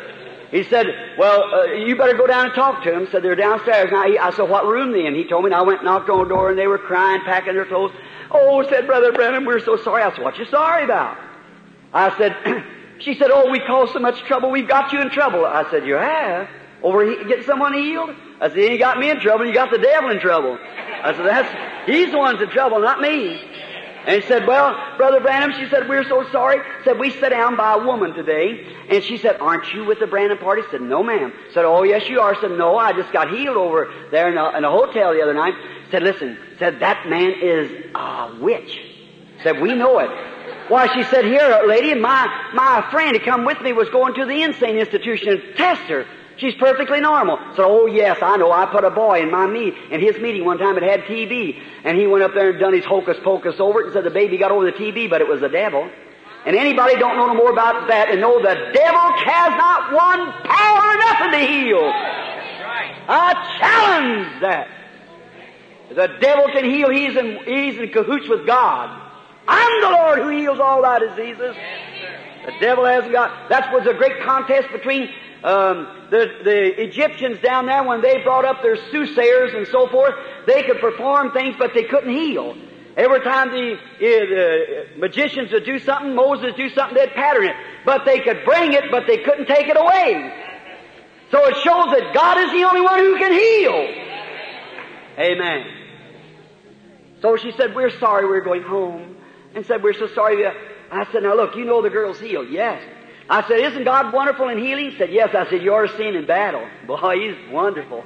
He 0.51 0.63
said, 0.63 0.88
well, 1.17 1.43
uh, 1.53 1.63
you 1.73 1.97
better 1.97 2.15
go 2.15 2.25
down 2.25 2.45
and 2.45 2.55
talk 2.55 2.84
to 2.86 2.91
them. 2.91 3.10
Said 3.12 3.21
they're 3.21 3.36
downstairs. 3.36 3.91
Now, 3.91 4.03
I 4.03 4.32
said, 4.32 4.49
what 4.49 4.65
room 4.65 4.93
they 4.93 5.05
in? 5.05 5.13
He 5.13 5.27
told 5.27 5.43
me, 5.43 5.49
and 5.49 5.55
I 5.55 5.62
went 5.63 5.79
and 5.79 5.88
knocked 5.88 6.10
on 6.10 6.23
the 6.23 6.29
door, 6.29 6.51
and 6.51 6.58
they 6.58 6.67
were 6.67 6.77
crying, 6.77 7.19
packing 7.25 7.55
their 7.55 7.65
clothes. 7.65 7.91
Oh, 8.32 8.65
said 8.69 8.88
Brother 8.88 9.12
Branham, 9.12 9.43
we're 9.43 9.60
so 9.60 9.75
sorry. 9.75 10.03
I 10.03 10.15
said, 10.15 10.23
what 10.23 10.38
you 10.38 10.45
sorry 10.45 10.86
about? 10.86 11.17
I 11.93 12.17
said, 12.17 12.38
she 12.99 13.15
said, 13.15 13.31
oh, 13.31 13.49
we 13.49 13.59
caused 13.59 13.93
so 13.93 13.99
much 13.99 14.19
trouble, 14.21 14.51
we've 14.51 14.67
got 14.67 14.91
you 14.93 15.01
in 15.01 15.09
trouble. 15.09 15.45
I 15.45 15.69
said, 15.71 15.85
you 15.85 15.95
have? 15.95 16.49
Over 16.81 17.05
he, 17.05 17.23
getting 17.25 17.45
someone 17.45 17.73
healed? 17.73 18.15
I 18.39 18.49
said, 18.49 18.57
You 18.57 18.77
got 18.77 18.97
me 18.99 19.09
in 19.09 19.19
trouble, 19.19 19.45
you 19.45 19.53
got 19.53 19.71
the 19.71 19.77
devil 19.77 20.12
in 20.12 20.19
trouble. 20.19 20.57
I 20.57 21.13
said, 21.13 21.25
that's, 21.25 21.88
he's 21.89 22.12
the 22.12 22.17
one's 22.17 22.41
in 22.41 22.49
trouble, 22.49 22.79
not 22.79 23.01
me. 23.01 23.41
And 24.05 24.21
he 24.21 24.27
said, 24.27 24.47
well, 24.47 24.75
Brother 24.97 25.19
Branham, 25.19 25.51
she 25.51 25.69
said, 25.69 25.89
we're 25.89 26.07
so 26.07 26.25
sorry. 26.31 26.63
Said, 26.85 26.99
we 26.99 27.12
sat 27.12 27.29
down 27.29 27.57
by 27.57 27.73
a 27.73 27.85
woman 27.85 28.13
today. 28.13 28.65
And 28.89 29.03
she 29.03 29.17
said, 29.17 29.39
aren't 29.41 29.73
you 29.73 29.83
with 29.83 29.99
the 29.99 30.07
Branham 30.07 30.38
party? 30.38 30.62
Said, 30.71 30.81
no 30.81 31.03
ma'am. 31.03 31.33
Said, 31.53 31.65
oh 31.65 31.83
yes 31.83 32.07
you 32.09 32.21
are. 32.21 32.33
Said, 32.39 32.51
no, 32.51 32.77
I 32.77 32.93
just 32.93 33.12
got 33.12 33.29
healed 33.29 33.57
over 33.57 33.91
there 34.09 34.31
in 34.31 34.38
a, 34.38 34.57
in 34.57 34.63
a 34.63 34.71
hotel 34.71 35.13
the 35.13 35.21
other 35.21 35.33
night. 35.33 35.53
Said, 35.91 36.03
listen, 36.03 36.38
said, 36.57 36.79
that 36.79 37.07
man 37.09 37.33
is 37.41 37.85
a 37.93 38.38
witch. 38.39 38.79
Said, 39.43 39.62
we 39.62 39.75
know 39.75 39.99
it. 39.99 40.09
Why, 40.69 40.88
she 40.93 41.03
said, 41.03 41.25
here, 41.25 41.63
lady, 41.67 41.95
my, 41.95 42.51
my 42.53 42.88
friend 42.91 43.17
who 43.17 43.25
come 43.25 43.43
with 43.43 43.60
me 43.62 43.73
was 43.73 43.89
going 43.89 44.13
to 44.13 44.25
the 44.25 44.43
insane 44.43 44.77
institution 44.77 45.29
and 45.29 45.41
test 45.58 45.82
her. 45.89 46.05
She's 46.38 46.55
perfectly 46.55 47.01
normal. 47.01 47.38
So, 47.55 47.65
oh 47.67 47.86
yes, 47.88 48.19
I 48.21 48.38
know. 48.38 48.51
I 48.51 48.65
put 48.67 48.86
a 48.86 48.91
boy 48.91 49.21
in 49.21 49.32
my 49.32 49.47
meet 49.47 49.73
in 49.91 49.99
his 49.99 50.17
meeting 50.21 50.45
one 50.45 50.58
time. 50.58 50.77
It 50.77 50.84
had 50.84 51.01
TB, 51.01 51.60
and 51.84 51.97
he 51.97 52.08
went 52.08 52.23
up 52.23 52.34
there 52.34 52.51
and 52.51 52.60
done 52.60 52.73
his 52.73 52.86
hocus 52.86 53.17
pocus 53.23 53.60
over 53.60 53.82
it 53.82 53.86
and 53.86 53.93
said 53.93 54.05
the 54.05 54.12
baby 54.12 54.38
got 54.38 54.51
over 54.51 54.65
the 54.65 54.71
TB, 54.71 55.10
but 55.10 55.21
it 55.21 55.27
was 55.27 55.41
the 55.41 55.49
devil. 55.49 55.89
And 56.45 56.55
anybody 56.55 56.95
don't 56.95 57.17
know 57.17 57.27
no 57.27 57.34
more 57.34 57.51
about 57.51 57.89
that 57.89 58.10
and 58.10 58.21
know 58.21 58.39
the 58.39 58.55
devil 58.73 59.12
has 59.25 59.51
not 59.58 59.91
one 59.91 60.32
power 60.47 60.79
or 60.79 60.97
nothing 60.97 61.32
to 61.32 61.45
heal. 61.45 61.91
I 63.10 63.58
challenge 63.60 64.41
that. 64.41 64.67
The 65.89 66.08
devil 66.21 66.45
can 66.53 66.63
heal. 66.63 66.89
He's 66.89 67.17
in, 67.17 67.39
he's 67.43 67.82
in 67.82 67.89
cahoots 67.89 68.29
with 68.29 68.45
God. 68.45 69.09
I'm 69.49 69.81
the 69.81 69.89
Lord 69.89 70.19
who 70.19 70.29
heals 70.29 70.59
all 70.59 70.83
thy 70.83 70.99
diseases. 70.99 71.55
The 72.45 72.53
devil 72.59 72.85
hasn't 72.85 73.12
got. 73.12 73.49
That 73.49 73.73
was 73.73 73.88
a 73.88 73.93
great 73.93 74.21
contest 74.21 74.69
between 74.71 75.09
um, 75.43 76.07
the, 76.12 76.27
the 76.43 76.83
Egyptians 76.83 77.39
down 77.41 77.65
there, 77.65 77.83
when 77.83 78.01
they 78.01 78.21
brought 78.23 78.45
up 78.45 78.62
their 78.62 78.75
soothsayers 78.91 79.53
and 79.53 79.67
so 79.67 79.88
forth, 79.88 80.13
they 80.45 80.63
could 80.63 80.79
perform 80.79 81.31
things, 81.31 81.55
but 81.57 81.73
they 81.73 81.83
couldn't 81.83 82.13
heal. 82.13 82.57
Every 82.97 83.21
time 83.21 83.49
the, 83.49 83.73
uh, 83.73 83.79
the 83.99 84.85
magicians 84.97 85.51
would 85.53 85.63
do 85.63 85.79
something, 85.79 86.13
Moses 86.13 86.47
would 86.47 86.57
do 86.57 86.69
something, 86.69 86.95
they'd 86.95 87.13
pattern 87.13 87.45
it. 87.45 87.55
But 87.85 88.03
they 88.05 88.19
could 88.19 88.43
bring 88.43 88.73
it, 88.73 88.91
but 88.91 89.07
they 89.07 89.17
couldn't 89.17 89.45
take 89.47 89.67
it 89.67 89.77
away. 89.77 90.33
So 91.31 91.45
it 91.45 91.55
shows 91.57 91.88
that 91.95 92.12
God 92.13 92.38
is 92.39 92.51
the 92.51 92.63
only 92.65 92.81
one 92.81 92.99
who 92.99 93.17
can 93.17 93.31
heal. 93.31 94.05
Amen. 95.17 95.67
So 97.21 97.38
she 97.38 97.51
said, 97.53 97.75
we're 97.75 97.97
sorry 97.99 98.25
we're 98.25 98.41
going 98.41 98.63
home. 98.63 99.15
And 99.55 99.65
said, 99.65 99.83
we're 99.83 99.93
so 99.93 100.07
sorry. 100.07 100.45
I 100.91 101.12
said, 101.12 101.23
now 101.23 101.35
look, 101.35 101.55
you 101.55 101.65
know 101.65 101.81
the 101.81 101.89
girl's 101.89 102.19
healed. 102.19 102.49
Yes. 102.49 102.81
I 103.29 103.47
said, 103.47 103.59
isn't 103.59 103.83
God 103.83 104.13
wonderful 104.13 104.49
in 104.49 104.57
healing? 104.57 104.91
He 104.91 104.97
said, 104.97 105.12
yes. 105.12 105.35
I 105.35 105.49
said, 105.49 105.62
you're 105.62 105.88
seeing 105.97 106.15
in 106.15 106.25
battle. 106.25 106.67
Boy, 106.88 107.15
he's 107.19 107.51
wonderful. 107.51 108.03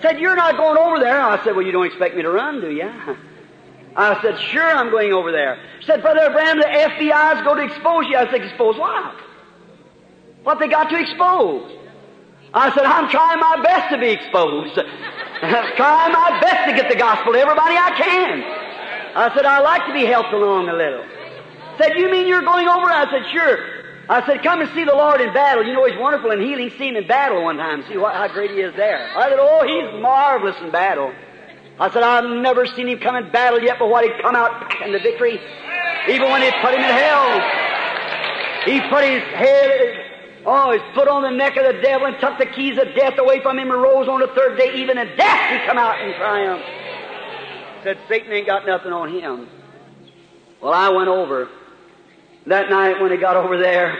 Said, 0.00 0.18
you're 0.18 0.36
not 0.36 0.56
going 0.56 0.78
over 0.78 0.98
there. 0.98 1.20
I 1.20 1.42
said, 1.44 1.54
well, 1.54 1.64
you 1.64 1.72
don't 1.72 1.86
expect 1.86 2.16
me 2.16 2.22
to 2.22 2.30
run, 2.30 2.60
do 2.60 2.70
you? 2.70 2.90
I 3.96 4.22
said, 4.22 4.40
sure, 4.40 4.64
I'm 4.64 4.90
going 4.90 5.12
over 5.12 5.32
there. 5.32 5.60
Said, 5.84 6.00
Brother 6.00 6.30
Branham, 6.30 6.58
the 6.58 6.64
FBI's 6.64 7.44
going 7.44 7.68
to 7.68 7.74
expose 7.74 8.06
you. 8.08 8.16
I 8.16 8.30
said, 8.30 8.42
expose 8.42 8.78
what? 8.78 9.16
What 10.42 10.58
they 10.58 10.68
got 10.68 10.88
to 10.90 10.98
expose? 10.98 11.76
I 12.54 12.74
said, 12.74 12.84
I'm 12.84 13.10
trying 13.10 13.40
my 13.40 13.62
best 13.62 13.92
to 13.92 13.98
be 13.98 14.10
exposed. 14.10 14.78
I'm 15.42 15.72
trying 15.76 16.12
my 16.12 16.40
best 16.40 16.70
to 16.70 16.76
get 16.76 16.90
the 16.90 16.96
gospel 16.96 17.32
to 17.32 17.38
everybody 17.38 17.74
I 17.76 17.90
can. 17.96 18.59
I 19.14 19.34
said, 19.34 19.44
I 19.44 19.60
like 19.60 19.86
to 19.86 19.92
be 19.92 20.04
helped 20.04 20.32
along 20.32 20.68
a 20.68 20.74
little. 20.74 21.04
Said, 21.78 21.96
you 21.96 22.10
mean 22.10 22.26
you're 22.26 22.42
going 22.42 22.68
over? 22.68 22.86
I 22.86 23.10
said, 23.10 23.30
sure. 23.32 23.58
I 24.08 24.26
said, 24.26 24.42
come 24.42 24.60
and 24.60 24.68
see 24.74 24.84
the 24.84 24.94
Lord 24.94 25.20
in 25.20 25.32
battle. 25.32 25.64
You 25.64 25.72
know 25.72 25.86
He's 25.86 25.98
wonderful 25.98 26.30
in 26.32 26.40
healing. 26.40 26.70
See 26.76 26.88
Him 26.88 26.96
in 26.96 27.06
battle 27.06 27.44
one 27.44 27.56
time. 27.56 27.84
See 27.88 27.96
what, 27.96 28.14
how 28.14 28.28
great 28.28 28.50
He 28.50 28.58
is 28.60 28.74
there. 28.74 29.08
I 29.16 29.30
said, 29.30 29.38
oh, 29.40 29.62
He's 29.62 30.02
marvelous 30.02 30.56
in 30.60 30.70
battle. 30.70 31.12
I 31.78 31.90
said, 31.90 32.02
I've 32.02 32.28
never 32.42 32.66
seen 32.66 32.88
Him 32.88 32.98
come 32.98 33.16
in 33.16 33.30
battle 33.30 33.62
yet, 33.62 33.78
but 33.78 33.88
what 33.88 34.04
He'd 34.04 34.20
come 34.20 34.34
out 34.34 34.50
in 34.84 34.92
the 34.92 34.98
victory. 34.98 35.40
Even 36.08 36.28
when 36.30 36.40
they 36.40 36.50
put 36.60 36.74
Him 36.74 36.82
in 36.82 36.90
hell. 36.90 37.40
He 38.66 38.80
put 38.90 39.04
His 39.04 39.22
head, 39.32 40.44
oh, 40.44 40.72
His 40.72 40.82
foot 40.94 41.08
on 41.08 41.22
the 41.22 41.30
neck 41.30 41.56
of 41.56 41.64
the 41.64 41.80
devil 41.80 42.06
and 42.06 42.18
took 42.20 42.36
the 42.38 42.46
keys 42.46 42.78
of 42.78 42.94
death 42.94 43.18
away 43.18 43.40
from 43.42 43.58
Him 43.58 43.70
and 43.70 43.80
rose 43.80 44.08
on 44.08 44.20
the 44.20 44.28
third 44.34 44.58
day. 44.58 44.74
Even 44.74 44.98
in 44.98 45.06
death 45.16 45.50
He 45.50 45.66
come 45.66 45.78
out 45.78 46.00
in 46.02 46.14
triumph. 46.16 46.62
Said, 47.82 47.98
Satan 48.08 48.32
ain't 48.32 48.46
got 48.46 48.66
nothing 48.66 48.92
on 48.92 49.10
Him. 49.10 49.48
Well, 50.62 50.72
I 50.72 50.90
went 50.90 51.08
over. 51.08 51.48
That 52.46 52.70
night 52.70 53.00
when 53.00 53.10
he 53.10 53.16
got 53.18 53.36
over 53.36 53.58
there, 53.58 53.98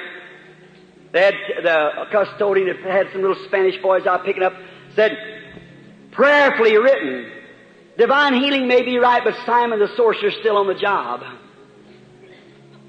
they 1.12 1.22
had, 1.22 1.34
the 1.62 2.06
custodian 2.10 2.74
had 2.82 3.08
some 3.12 3.20
little 3.22 3.42
Spanish 3.46 3.80
boys 3.82 4.06
out 4.06 4.24
picking 4.24 4.42
up, 4.42 4.54
said, 4.94 5.16
prayerfully 6.12 6.76
written, 6.78 7.30
divine 7.98 8.34
healing 8.34 8.66
may 8.66 8.82
be 8.82 8.98
right, 8.98 9.22
but 9.22 9.34
Simon 9.44 9.78
the 9.78 9.88
sorcerer's 9.96 10.34
still 10.40 10.56
on 10.56 10.66
the 10.66 10.74
job. 10.74 11.22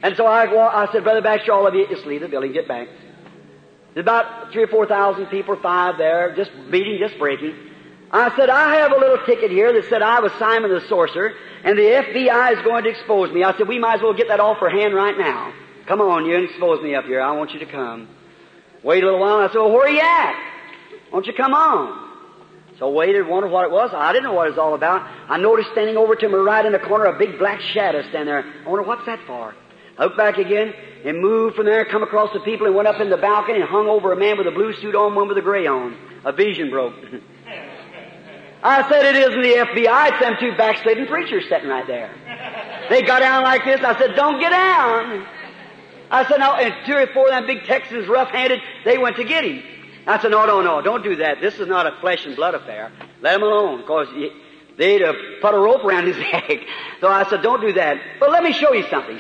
And 0.04 0.16
so 0.16 0.26
I, 0.26 0.52
wa- 0.52 0.72
I 0.74 0.92
said, 0.92 1.04
Brother 1.04 1.22
Baxter, 1.22 1.52
all 1.52 1.68
of 1.68 1.76
you, 1.76 1.88
just 1.88 2.06
leave 2.06 2.22
the 2.22 2.28
building, 2.28 2.54
get 2.54 2.68
back. 2.68 2.88
There's 3.94 4.04
about 4.06 4.52
three 4.52 4.64
or 4.64 4.68
four 4.68 4.86
thousand 4.86 5.26
people, 5.28 5.58
five 5.62 5.98
there, 5.98 6.34
just 6.36 6.52
beating, 6.72 6.98
just 7.00 7.20
breaking. 7.20 7.56
I 8.14 8.36
said, 8.36 8.50
I 8.50 8.76
have 8.76 8.92
a 8.92 8.98
little 8.98 9.26
ticket 9.26 9.52
here 9.52 9.72
that 9.72 9.90
said 9.90 10.02
I 10.02 10.20
was 10.20 10.32
Simon 10.34 10.70
the 10.70 10.82
sorcerer, 10.90 11.34
and 11.64 11.78
the 11.78 11.84
FBI 11.84 12.58
is 12.58 12.64
going 12.66 12.84
to 12.84 12.90
expose 12.90 13.32
me. 13.32 13.44
I 13.44 13.58
said, 13.58 13.68
we 13.68 13.80
might 13.80 13.96
as 13.96 14.02
well 14.02 14.14
get 14.14 14.28
that 14.28 14.42
off 14.42 14.62
our 14.62 14.70
hand 14.70 14.94
right 14.94 15.18
now. 15.18 15.54
Come 15.88 16.02
on, 16.02 16.26
you 16.26 16.38
expose 16.38 16.82
me 16.84 16.94
up 16.94 17.06
here. 17.06 17.22
I 17.22 17.32
want 17.32 17.52
you 17.52 17.60
to 17.60 17.66
come. 17.66 18.10
Wait 18.84 19.04
a 19.04 19.06
little 19.06 19.22
while. 19.22 19.38
I 19.38 19.48
said, 19.48 19.60
well, 19.60 19.72
where 19.72 19.88
are 19.88 19.90
you 19.90 20.02
at? 20.02 20.36
Won't 21.14 21.26
you 21.26 21.34
come 21.34 21.54
on? 21.54 22.10
So 22.80 22.90
I 22.90 22.92
waited, 22.92 23.28
wondered 23.28 23.52
what 23.52 23.66
it 23.66 23.72
was. 23.72 23.92
I 23.94 24.12
didn't 24.12 24.26
know 24.26 24.34
what 24.34 24.48
it 24.48 24.52
was 24.52 24.60
all 24.60 24.74
about. 24.74 25.02
I 25.30 25.38
noticed 25.38 25.70
standing 25.72 25.98
over 25.98 26.16
to 26.16 26.30
my 26.30 26.38
right 26.38 26.66
in 26.66 26.74
the 26.74 26.80
corner 26.80 27.06
a 27.06 27.18
big 27.18 27.38
black 27.38 27.62
shadow 27.62 28.02
standing 28.10 28.26
there. 28.26 28.44
I 28.44 28.68
wonder 28.68 28.88
what's 28.88 29.06
that 29.06 29.20
for? 29.28 29.56
I 29.98 30.06
looked 30.06 30.18
back 30.18 30.38
again 30.38 30.74
and 31.06 31.22
moved 31.22 31.56
from 31.56 31.66
there, 31.66 31.86
come 31.86 32.02
across 32.04 32.34
the 32.34 32.40
people 32.40 32.66
and 32.66 32.76
went 32.76 32.88
up 32.88 33.00
in 33.00 33.10
the 33.10 33.18
balcony 33.18 33.60
and 33.60 33.70
hung 33.70 33.88
over 33.88 34.12
a 34.12 34.18
man 34.18 34.38
with 34.38 34.48
a 34.48 34.52
blue 34.52 34.74
suit 34.82 34.96
on, 34.96 35.14
one 35.16 35.28
with 35.28 35.38
a 35.38 35.42
gray 35.42 35.68
on. 35.68 35.96
A 36.26 36.32
vision 36.32 36.70
broke. 36.70 36.94
I 38.64 38.88
said, 38.90 39.06
it 39.06 39.16
isn't 39.16 39.42
the 39.42 39.54
FBI, 39.54 40.12
it's 40.12 40.20
them 40.20 40.36
two 40.40 40.56
backslidden 40.56 41.08
preachers 41.08 41.46
sitting 41.50 41.70
right 41.70 41.88
there. 41.88 42.12
They 42.90 43.02
got 43.02 43.20
down 43.20 43.44
like 43.44 43.66
this. 43.66 43.82
I 43.82 43.98
said, 43.98 44.16
don't 44.16 44.40
get 44.40 44.52
down. 44.52 45.26
I 46.12 46.28
said, 46.28 46.40
no, 46.40 46.54
and 46.56 46.74
two 46.86 46.94
or 46.94 47.08
four 47.08 47.26
of 47.26 47.32
them 47.32 47.48
big 47.48 47.64
Texans, 47.64 48.08
rough-handed, 48.08 48.60
they 48.86 48.98
went 48.98 49.16
to 49.16 49.24
get 49.24 49.44
him. 49.46 49.64
I 50.06 50.20
said, 50.22 50.32
no, 50.32 50.46
no, 50.46 50.62
no, 50.62 50.82
don't 50.82 51.04
do 51.04 51.16
that. 51.18 51.42
This 51.42 51.60
is 51.60 51.68
not 51.68 51.88
a 51.88 52.00
flesh 52.02 52.26
and 52.26 52.36
blood 52.36 52.54
affair. 52.54 52.92
Let 53.22 53.36
him 53.36 53.44
alone, 53.44 53.82
because 53.82 54.08
they'd 54.78 55.02
have 55.02 55.16
put 55.42 55.54
a 55.54 55.58
rope 55.58 55.84
around 55.84 56.08
his 56.08 56.18
neck. 56.32 56.60
So 57.00 57.08
I 57.08 57.28
said, 57.30 57.42
don't 57.42 57.62
do 57.62 57.74
that. 57.74 57.98
But 58.20 58.30
let 58.30 58.44
me 58.44 58.52
show 58.52 58.74
you 58.74 58.86
something. 58.90 59.20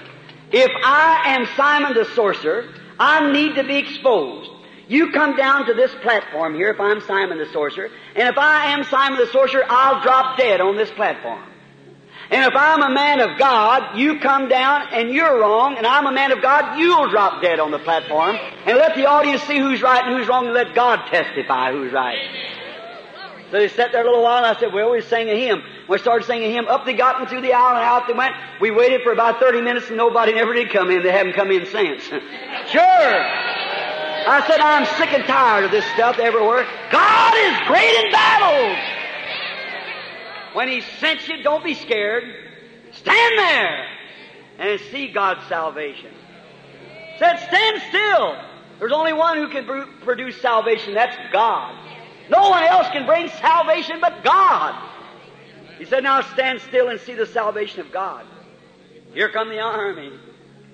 If 0.51 0.71
I 0.84 1.36
am 1.36 1.47
Simon 1.56 1.93
the 1.93 2.06
sorcerer, 2.13 2.69
I 2.99 3.32
need 3.32 3.56
to 3.56 3.63
be 3.63 3.77
exposed. 3.77 4.50
You 4.91 5.13
come 5.13 5.38
down 5.38 5.67
to 5.67 5.73
this 5.73 5.95
platform 6.01 6.54
here 6.54 6.69
if 6.69 6.77
I'm 6.77 6.99
Simon 6.99 7.38
the 7.38 7.45
sorcerer, 7.54 7.88
and 8.13 8.27
if 8.27 8.38
I 8.38 8.73
am 8.73 8.84
Simon 8.84 9.17
the 9.17 9.27
sorcerer, 9.27 9.63
I'll 9.69 10.01
drop 10.01 10.38
dead 10.38 10.60
on 10.60 10.75
this 10.75 10.91
platform. 10.91 11.41
And 12.30 12.43
if 12.43 12.54
I'm 12.58 12.82
a 12.82 12.93
man 12.93 13.21
of 13.21 13.39
God, 13.39 13.97
you 13.97 14.19
come 14.19 14.49
down 14.49 14.89
and 14.91 15.10
you're 15.10 15.39
wrong, 15.39 15.77
and 15.77 15.88
I'm 15.88 16.08
a 16.08 16.12
man 16.12 16.34
of 16.34 16.41
God, 16.41 16.77
you'll 16.77 17.10
drop 17.10 17.41
dead 17.41 17.62
on 17.62 17.71
the 17.71 17.80
platform, 17.80 18.36
and 18.36 18.77
let 18.77 18.97
the 18.97 19.06
audience 19.06 19.41
see 19.43 19.60
who's 19.60 19.82
right 19.82 20.06
and 20.06 20.17
who's 20.17 20.27
wrong, 20.27 20.47
and 20.47 20.54
let 20.54 20.75
God 20.75 21.08
testify 21.08 21.71
who's 21.71 21.93
right. 21.93 22.19
So 23.49 23.60
they 23.60 23.69
sat 23.69 23.93
there 23.93 24.01
a 24.01 24.06
little 24.06 24.23
while, 24.23 24.43
and 24.43 24.45
I 24.45 24.60
said, 24.60 24.73
well, 24.73 24.91
we 24.91 24.99
sang 24.99 25.30
a 25.30 25.39
hymn. 25.39 25.63
We 25.88 25.99
started 25.99 26.25
singing 26.25 26.49
a 26.49 26.54
hymn, 26.54 26.67
up 26.67 26.86
they 26.86 26.95
got 26.95 27.21
and 27.21 27.30
through 27.30 27.43
the 27.43 27.54
aisle, 27.54 27.77
and 27.77 27.86
out 27.86 28.08
they 28.08 28.13
went. 28.13 28.34
We 28.60 28.71
waited 28.71 29.04
for 29.04 29.13
about 29.13 29.39
30 29.39 29.62
minutes, 29.62 29.88
and 29.88 29.95
nobody 29.95 30.34
never 30.34 30.54
did 30.54 30.69
come 30.69 30.91
in. 30.91 31.01
They 31.01 31.13
haven't 31.13 31.34
come 31.34 31.49
in 31.49 31.65
since. 31.65 32.04
sure! 32.67 33.70
I 34.27 34.47
said, 34.47 34.60
I'm 34.60 34.86
sick 34.97 35.13
and 35.13 35.23
tired 35.25 35.65
of 35.65 35.71
this 35.71 35.86
stuff 35.93 36.19
everywhere. 36.19 36.65
God 36.91 37.34
is 37.36 37.67
great 37.67 38.05
in 38.05 38.12
battles! 38.12 38.77
When 40.53 40.67
He 40.67 40.81
sent 40.99 41.27
you, 41.27 41.41
don't 41.43 41.63
be 41.63 41.73
scared. 41.73 42.23
Stand 42.91 43.38
there 43.38 43.88
and 44.60 44.79
see 44.91 45.12
God's 45.12 45.47
salvation. 45.47 46.12
Said, 47.17 47.38
stand 47.38 47.81
still. 47.89 48.36
There's 48.79 48.91
only 48.91 49.13
one 49.13 49.38
who 49.38 49.47
can 49.49 49.65
pr- 49.65 50.03
produce 50.03 50.41
salvation. 50.41 50.93
That's 50.93 51.15
God. 51.31 51.75
No 52.29 52.49
one 52.49 52.63
else 52.63 52.88
can 52.89 53.05
bring 53.05 53.29
salvation 53.29 53.99
but 54.01 54.23
God. 54.23 54.89
He 55.77 55.86
said, 55.86 56.03
now 56.03 56.21
stand 56.21 56.62
still 56.62 56.89
and 56.89 56.99
see 56.99 57.13
the 57.13 57.25
salvation 57.25 57.81
of 57.81 57.91
God. 57.91 58.25
Here 59.13 59.29
come 59.29 59.49
the 59.49 59.60
army. 59.60 60.12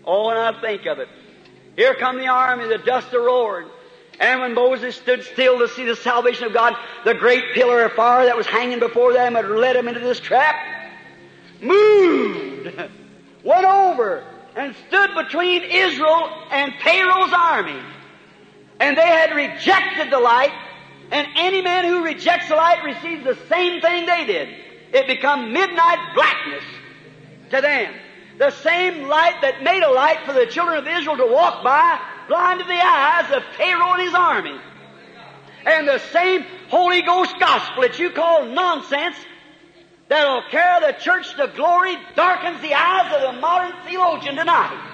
Oh, 0.06 0.30
and 0.30 0.40
I 0.40 0.60
think 0.62 0.86
of 0.86 1.00
it. 1.00 1.08
Here 1.78 1.94
come 1.94 2.18
the 2.18 2.28
army, 2.28 2.68
the 2.68 2.80
dust 2.80 3.14
of 3.14 3.24
roared. 3.24 3.68
And 4.20 4.42
when 4.42 4.56
Moses 4.56 4.96
stood 4.96 5.24
still 5.24 5.60
to 5.60 5.68
see 5.70 5.86
the 5.86 5.96
salvation 5.96 6.46
of 6.46 6.54
God, 6.54 6.76
the 7.06 7.14
great 7.14 7.54
pillar 7.54 7.84
of 7.84 7.94
fire 7.94 8.26
that 8.26 8.36
was 8.36 8.48
hanging 8.48 8.80
before 8.80 9.14
them 9.14 9.36
had 9.36 9.48
led 9.48 9.76
him 9.76 9.88
into 9.88 10.00
this 10.00 10.20
trap, 10.20 10.56
moved, 11.62 12.66
went 13.44 13.66
over, 13.66 14.24
and 14.56 14.76
stood 14.88 15.12
between 15.16 15.62
Israel 15.62 16.30
and 16.50 16.74
Pharaoh's 16.84 17.32
army. 17.32 17.80
And 18.80 18.98
they 18.98 19.06
had 19.06 19.36
rejected 19.36 20.12
the 20.12 20.20
light, 20.20 20.54
and 21.12 21.28
any 21.36 21.62
man 21.62 21.86
who 21.86 22.04
rejects 22.04 22.50
the 22.50 22.56
light 22.56 22.84
receives 22.84 23.24
the 23.24 23.38
same 23.50 23.82
thing 23.82 24.08
they 24.08 24.26
did. 24.26 24.50
It 24.94 25.06
become 25.06 25.54
midnight 25.54 26.16
blackness 26.16 26.64
to 27.52 27.62
them. 27.62 27.94
The 28.38 28.52
same 28.52 29.08
light 29.08 29.42
that 29.42 29.64
made 29.64 29.82
a 29.82 29.92
light 29.92 30.20
for 30.26 30.34
the 30.34 30.46
children 30.46 30.78
of 30.78 30.88
Israel 30.88 31.18
to 31.18 31.26
walk 31.26 31.64
by 31.64 32.00
blinded 32.28 32.68
the 32.68 32.74
eyes 32.74 33.32
of 33.32 33.44
Pharaoh 33.56 33.94
and 33.94 34.02
his 34.04 34.14
army. 34.14 34.60
And 35.66 35.88
the 35.88 36.00
same 36.12 36.46
Holy 36.70 37.02
Ghost 37.02 37.36
gospel 37.40 37.82
that 37.82 37.98
you 37.98 38.12
call 38.12 38.46
nonsense 38.46 39.16
that'll 40.08 40.44
carry 40.50 40.86
the 40.86 41.00
church 41.00 41.36
to 41.36 41.52
glory 41.56 41.96
darkens 42.16 42.62
the 42.62 42.74
eyes 42.74 43.14
of 43.14 43.34
the 43.34 43.42
modern 43.42 43.74
theologian 43.86 44.36
tonight. 44.36 44.94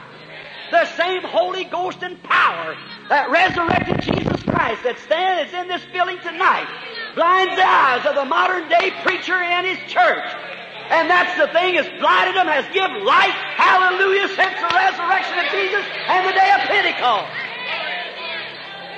The 0.72 0.86
same 0.96 1.22
Holy 1.24 1.66
Ghost 1.66 2.02
and 2.02 2.22
power 2.24 2.76
that 3.10 3.30
resurrected 3.30 4.02
Jesus 4.02 4.42
Christ 4.44 4.84
that 4.84 4.98
stands 5.00 5.54
in 5.54 5.68
this 5.68 5.86
building 5.92 6.18
tonight 6.24 6.68
blinds 7.14 7.56
the 7.56 7.68
eyes 7.68 8.06
of 8.06 8.16
the 8.16 8.26
modern 8.26 8.70
day 8.70 8.92
preacher 9.04 9.36
and 9.36 9.68
his 9.68 9.78
church. 9.92 10.53
And 10.90 11.10
that's 11.10 11.38
the 11.40 11.48
thing 11.54 11.76
has 11.76 11.88
blinded 12.00 12.36
them, 12.36 12.48
has 12.48 12.66
given 12.74 13.06
light, 13.06 13.34
hallelujah, 13.56 14.28
since 14.28 14.56
the 14.60 14.72
resurrection 14.72 15.40
of 15.40 15.48
Jesus 15.52 15.86
and 16.08 16.28
the 16.28 16.34
day 16.34 16.52
of 16.52 16.62
Pentecost. 16.68 17.32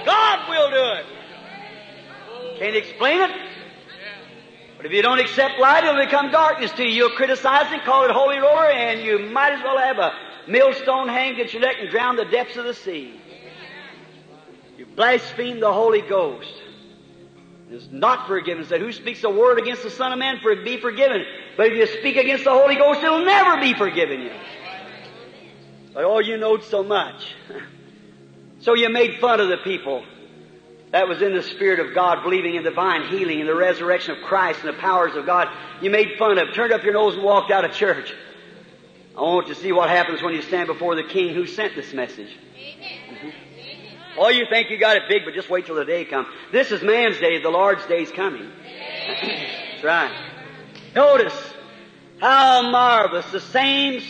God 0.05 0.49
will 0.49 0.69
do 0.71 0.85
it. 0.99 2.59
Can't 2.59 2.75
explain 2.75 3.21
it. 3.21 3.31
But 4.77 4.85
if 4.85 4.91
you 4.91 5.01
don't 5.01 5.19
accept 5.19 5.59
light, 5.59 5.83
it'll 5.83 6.03
become 6.03 6.31
darkness 6.31 6.71
to 6.73 6.83
you. 6.83 6.89
You'll 6.89 7.15
criticize 7.15 7.71
it, 7.71 7.83
call 7.85 8.03
it 8.05 8.11
holy 8.11 8.37
roller, 8.37 8.69
and 8.69 9.01
you 9.01 9.19
might 9.19 9.53
as 9.53 9.63
well 9.63 9.77
have 9.77 9.97
a 9.97 10.11
millstone 10.47 11.07
hanged 11.07 11.39
at 11.39 11.53
your 11.53 11.61
neck 11.61 11.77
and 11.79 11.89
drown 11.89 12.15
the 12.15 12.25
depths 12.25 12.57
of 12.57 12.65
the 12.65 12.73
sea. 12.73 13.19
You 14.77 14.85
blaspheme 14.85 15.59
the 15.59 15.71
Holy 15.71 16.01
Ghost. 16.01 16.51
Is 17.71 17.89
not 17.91 18.27
forgiven. 18.27 18.63
Said, 18.65 18.79
who 18.79 18.91
speaks 18.91 19.23
a 19.23 19.29
word 19.29 19.57
against 19.57 19.81
the 19.81 19.89
Son 19.89 20.11
of 20.13 20.19
Man 20.19 20.39
for 20.39 20.55
be 20.55 20.79
forgiven? 20.79 21.25
But 21.57 21.67
if 21.67 21.73
you 21.73 21.99
speak 21.99 22.15
against 22.15 22.43
the 22.43 22.51
Holy 22.51 22.75
Ghost, 22.75 23.01
it'll 23.01 23.25
never 23.25 23.59
be 23.59 23.73
forgiven 23.73 24.21
you. 24.21 24.31
But 25.93 26.03
oh, 26.03 26.19
you 26.19 26.37
knowed 26.37 26.63
so 26.63 26.83
much. 26.83 27.33
so 28.59 28.75
you 28.75 28.89
made 28.89 29.19
fun 29.19 29.39
of 29.39 29.49
the 29.49 29.57
people. 29.57 30.05
that 30.91 31.07
was 31.07 31.23
in 31.23 31.33
the 31.33 31.41
Spirit 31.41 31.79
of 31.79 31.95
God, 31.95 32.21
believing 32.21 32.53
in 32.53 32.63
divine 32.63 33.07
healing 33.07 33.39
and 33.39 33.49
the 33.49 33.55
resurrection 33.55 34.15
of 34.15 34.23
Christ 34.23 34.59
and 34.63 34.69
the 34.69 34.79
powers 34.79 35.15
of 35.15 35.25
God, 35.25 35.47
you 35.81 35.89
made 35.89 36.19
fun 36.19 36.37
of, 36.37 36.53
turned 36.53 36.71
up 36.71 36.83
your 36.83 36.93
nose 36.93 37.15
and 37.15 37.23
walked 37.23 37.49
out 37.49 37.65
of 37.65 37.71
church. 37.73 38.13
I 39.17 39.21
want 39.21 39.47
to 39.47 39.55
see 39.55 39.71
what 39.71 39.89
happens 39.89 40.21
when 40.21 40.35
you 40.35 40.41
stand 40.43 40.67
before 40.67 40.95
the 40.95 41.03
King 41.03 41.33
who 41.33 41.47
sent 41.47 41.73
this 41.73 41.93
message. 41.93 42.29
Mm-hmm. 42.29 43.29
Oh, 44.17 44.29
you 44.29 44.45
think 44.49 44.69
you 44.69 44.77
got 44.77 44.97
it 44.97 45.03
big, 45.09 45.25
but 45.25 45.33
just 45.33 45.49
wait 45.49 45.65
till 45.65 45.75
the 45.75 45.85
day 45.85 46.05
comes. 46.05 46.27
This 46.51 46.71
is 46.71 46.81
man's 46.81 47.19
day, 47.19 47.41
the 47.41 47.49
Lord's 47.49 47.85
day 47.85 48.03
is 48.03 48.11
coming. 48.11 48.49
That's 49.11 49.83
right. 49.83 50.31
Notice 50.95 51.53
how 52.19 52.71
marvelous 52.71 53.29
the 53.31 53.41
same. 53.41 54.01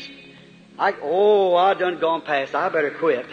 I, 0.77 0.93
oh, 1.01 1.55
I 1.55 1.73
done 1.73 1.99
gone 1.99 2.21
past. 2.21 2.53
I 2.53 2.69
better 2.69 2.91
quit. 2.91 3.25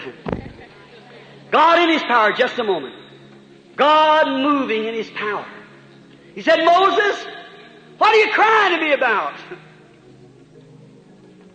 God 1.51 1.79
in 1.81 1.91
His 1.91 2.03
power, 2.03 2.33
just 2.33 2.59
a 2.59 2.65
moment. 2.65 2.95
God 3.77 4.29
moving 4.29 4.85
in 4.85 4.95
His 4.95 5.11
power. 5.11 5.47
He 6.35 6.41
said, 6.41 6.65
Moses, 6.65 7.27
what 7.99 8.15
are 8.15 8.17
you 8.17 8.33
crying 8.33 8.79
to 8.79 8.85
me 8.85 8.93
about? 8.93 9.35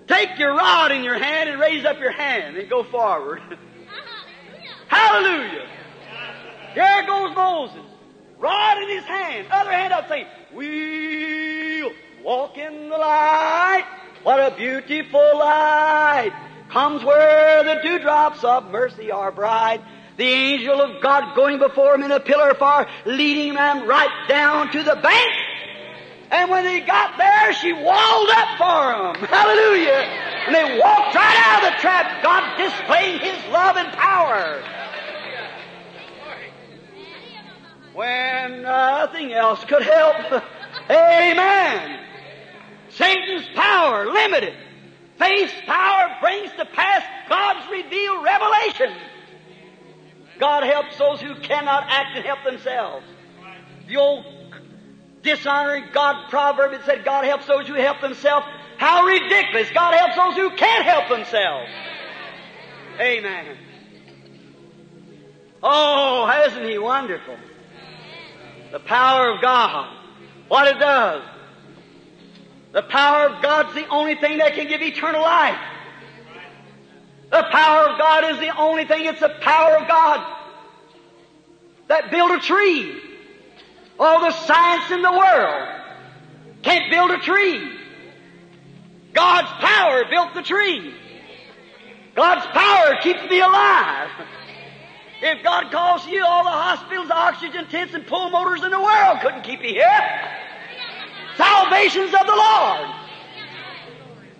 Take 0.08 0.38
your 0.38 0.56
rod 0.56 0.92
in 0.92 1.04
your 1.04 1.18
hand 1.18 1.50
and 1.50 1.60
raise 1.60 1.84
up 1.84 2.00
your 2.00 2.12
hand 2.12 2.58
and 2.58 2.70
go 2.70 2.84
forward. 2.84 3.42
Hallelujah. 4.88 5.68
Here 6.74 7.06
goes 7.08 7.36
Moses. 7.36 7.84
Rod 8.40 8.84
in 8.84 8.90
his 8.90 9.04
hand, 9.04 9.48
other 9.50 9.72
hand 9.72 9.94
up 9.94 10.08
saying, 10.08 10.28
We'll 10.54 11.92
walk 12.24 12.58
in 12.58 12.90
the 12.90 12.98
light. 12.98 13.86
What 14.24 14.54
a 14.54 14.56
beautiful 14.56 15.40
light 15.40 16.32
comes 16.70 17.04
where 17.04 17.64
the 17.64 17.82
dewdrops 17.82 18.44
of 18.44 18.70
mercy 18.70 19.10
are 19.12 19.32
bright. 19.32 19.82
The 20.18 20.26
angel 20.26 20.82
of 20.82 21.02
God 21.02 21.36
going 21.36 21.60
before 21.60 21.96
him 21.96 22.04
in 22.04 22.12
a 22.12 22.20
pillar 22.20 22.50
of 22.52 22.58
fire, 22.58 22.88
leading 23.06 23.54
them 23.54 23.88
right 23.88 24.28
down 24.28 24.72
to 24.72 24.84
the 24.84 24.96
bank. 24.96 25.34
And 26.30 26.52
when 26.52 26.64
they 26.64 26.82
got 26.82 27.18
there, 27.18 27.54
she 27.54 27.72
walled 27.72 28.30
up 28.30 28.58
for 28.58 29.14
them. 29.14 29.30
Hallelujah. 29.30 30.04
And 30.48 30.56
they 30.56 30.80
walked 30.80 31.16
right 31.16 31.38
out 31.46 31.64
of 31.64 31.74
the 31.74 31.82
trap, 31.82 32.22
God 32.22 32.58
displaying 32.58 33.20
His 33.20 33.38
love 33.52 33.78
and 33.78 33.92
power. 33.94 34.62
Nothing 39.18 39.34
else 39.34 39.64
could 39.66 39.84
help. 39.84 40.44
Amen. 40.90 42.00
Satan's 42.90 43.48
power 43.56 44.06
limited. 44.06 44.56
Faith's 45.18 45.54
power 45.66 46.16
brings 46.22 46.52
to 46.54 46.66
pass 46.66 47.04
God's 47.28 47.70
revealed 47.72 48.24
revelation. 48.24 48.94
God 50.40 50.64
helps 50.64 50.98
those 50.98 51.20
who 51.20 51.36
cannot 51.42 51.86
act 51.88 52.16
and 52.16 52.26
help 52.26 52.44
themselves. 52.44 53.06
The 53.88 53.98
old 53.98 54.26
dishonoring 55.24 55.86
God 55.94 56.30
proverb, 56.30 56.74
it 56.74 56.82
said 56.86 57.04
God 57.04 57.26
helps 57.26 57.48
those 57.48 57.68
who 57.68 57.74
help 57.74 58.02
themselves. 58.02 58.46
How 58.78 59.04
ridiculous. 59.06 59.70
God 59.72 59.96
helps 59.96 60.16
those 60.16 60.36
who 60.36 60.56
can't 60.56 60.86
help 60.86 61.10
themselves. 61.10 61.72
Amen. 63.00 63.58
Oh, 65.64 66.46
isn't 66.48 66.64
He 66.64 66.78
wonderful? 66.78 67.36
The 68.72 68.80
power 68.80 69.32
of 69.32 69.42
God. 69.42 69.94
What 70.48 70.68
it 70.68 70.80
does. 70.80 71.24
The 72.74 72.84
power 72.84 73.30
of 73.30 73.42
God's 73.42 73.74
the 73.74 73.88
only 73.88 74.16
thing 74.16 74.38
that 74.40 74.54
can 74.54 74.68
give 74.68 74.82
eternal 74.82 75.22
life. 75.22 75.60
The 77.30 77.44
power 77.52 77.90
of 77.90 77.98
God 77.98 78.24
is 78.32 78.40
the 78.40 78.56
only 78.58 78.86
thing, 78.86 79.06
it's 79.06 79.20
the 79.20 79.36
power 79.42 79.78
of 79.78 79.88
God 79.88 80.36
that 81.88 82.12
built 82.12 82.32
a 82.32 82.40
tree. 82.40 83.02
All 84.00 84.22
the 84.22 84.32
science 84.32 84.92
in 84.92 85.02
the 85.02 85.12
world 85.12 85.70
can't 86.62 86.90
build 86.92 87.12
a 87.12 87.18
tree. 87.18 87.78
God's 89.14 89.50
power 89.60 90.06
built 90.10 90.34
the 90.36 90.44
tree. 90.44 90.94
God's 92.16 92.46
power 92.48 92.98
keeps 93.02 93.24
me 93.30 93.40
alive. 93.40 94.10
If 95.22 95.44
God 95.44 95.72
calls 95.72 96.06
you, 96.06 96.24
all 96.24 96.44
the 96.44 96.50
hospitals, 96.50 97.10
oxygen 97.10 97.68
tents, 97.68 97.94
and 97.94 98.06
pulmotors 98.06 98.64
in 98.64 98.70
the 98.70 98.80
world 98.80 99.20
couldn't 99.22 99.44
keep 99.44 99.64
you 99.64 99.70
here. 99.70 100.30
Salvation's 101.36 102.14
of 102.14 102.28
the 102.28 102.36
Lord. 102.36 102.90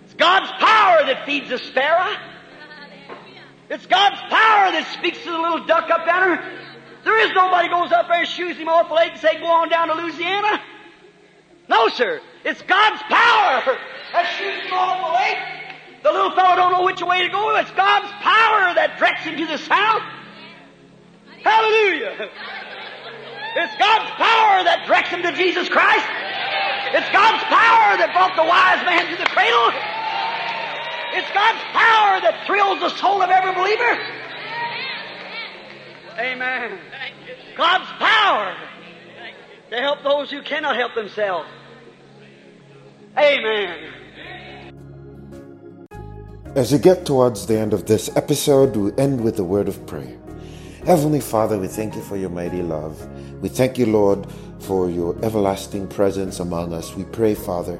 It's 0.04 0.14
God's 0.14 0.50
power 0.52 1.04
that 1.06 1.24
feeds 1.26 1.48
the 1.48 1.58
sparrow. 1.58 2.16
It's 3.70 3.86
God's 3.86 4.20
power 4.30 4.72
that 4.72 4.86
speaks 4.94 5.18
to 5.24 5.30
the 5.30 5.38
little 5.38 5.66
duck 5.66 5.90
up 5.90 6.06
there. 6.06 6.42
There 7.04 7.26
is 7.26 7.34
nobody 7.34 7.68
goes 7.68 7.92
up 7.92 8.08
there 8.08 8.20
and 8.20 8.28
shoots 8.28 8.58
him 8.58 8.68
off 8.68 8.88
the 8.88 8.94
leg 8.94 9.12
and 9.12 9.20
say, 9.20 9.38
go 9.40 9.46
on 9.46 9.68
down 9.68 9.88
to 9.88 9.94
Louisiana. 9.94 10.60
No, 11.68 11.88
sir. 11.88 12.20
It's 12.44 12.62
God's 12.62 13.02
power 13.02 13.76
that 14.12 14.36
shoots 14.38 14.66
him 14.66 14.72
off 14.72 15.12
the. 15.12 15.58
The 16.02 16.12
little 16.12 16.30
fellow 16.30 16.54
don't 16.56 16.72
know 16.72 16.84
which 16.84 17.02
way 17.02 17.22
to 17.22 17.28
go. 17.28 17.56
It's 17.56 17.70
God's 17.72 18.10
power 18.22 18.74
that 18.74 18.98
directs 18.98 19.24
him 19.24 19.36
to 19.36 19.46
the 19.46 19.58
south. 19.58 20.02
Hallelujah. 21.42 22.30
It's 23.56 23.76
God's 23.78 24.10
power 24.18 24.64
that 24.64 24.84
directs 24.86 25.10
him 25.10 25.22
to 25.22 25.32
Jesus 25.32 25.68
Christ. 25.68 26.06
It's 26.94 27.08
God's 27.10 27.42
power 27.44 27.96
that 27.98 28.12
brought 28.12 28.36
the 28.36 28.44
wise 28.44 28.82
man 28.84 29.10
to 29.10 29.16
the 29.16 29.28
cradle. 29.28 29.70
It's 31.14 31.30
God's 31.32 31.64
power 31.72 32.20
that 32.20 32.44
thrills 32.46 32.80
the 32.80 32.90
soul 32.96 33.22
of 33.22 33.30
every 33.30 33.54
believer. 33.54 33.98
Amen. 36.18 36.78
God's 37.56 37.90
power 37.98 38.56
to 39.70 39.76
help 39.76 40.02
those 40.02 40.30
who 40.30 40.42
cannot 40.42 40.76
help 40.76 40.94
themselves. 40.94 41.48
Amen. 43.16 43.92
As 46.54 46.72
we 46.72 46.78
get 46.78 47.04
towards 47.04 47.46
the 47.46 47.58
end 47.58 47.72
of 47.72 47.86
this 47.86 48.14
episode, 48.16 48.76
we 48.76 48.92
end 48.96 49.20
with 49.22 49.38
a 49.38 49.44
word 49.44 49.68
of 49.68 49.86
prayer. 49.86 50.17
Heavenly 50.88 51.20
Father, 51.20 51.58
we 51.58 51.68
thank 51.68 51.96
you 51.96 52.00
for 52.00 52.16
your 52.16 52.30
mighty 52.30 52.62
love. 52.62 53.06
We 53.42 53.50
thank 53.50 53.76
you, 53.76 53.84
Lord, 53.84 54.26
for 54.60 54.88
your 54.88 55.14
everlasting 55.22 55.86
presence 55.88 56.40
among 56.40 56.72
us. 56.72 56.96
We 56.96 57.04
pray, 57.04 57.34
Father, 57.34 57.78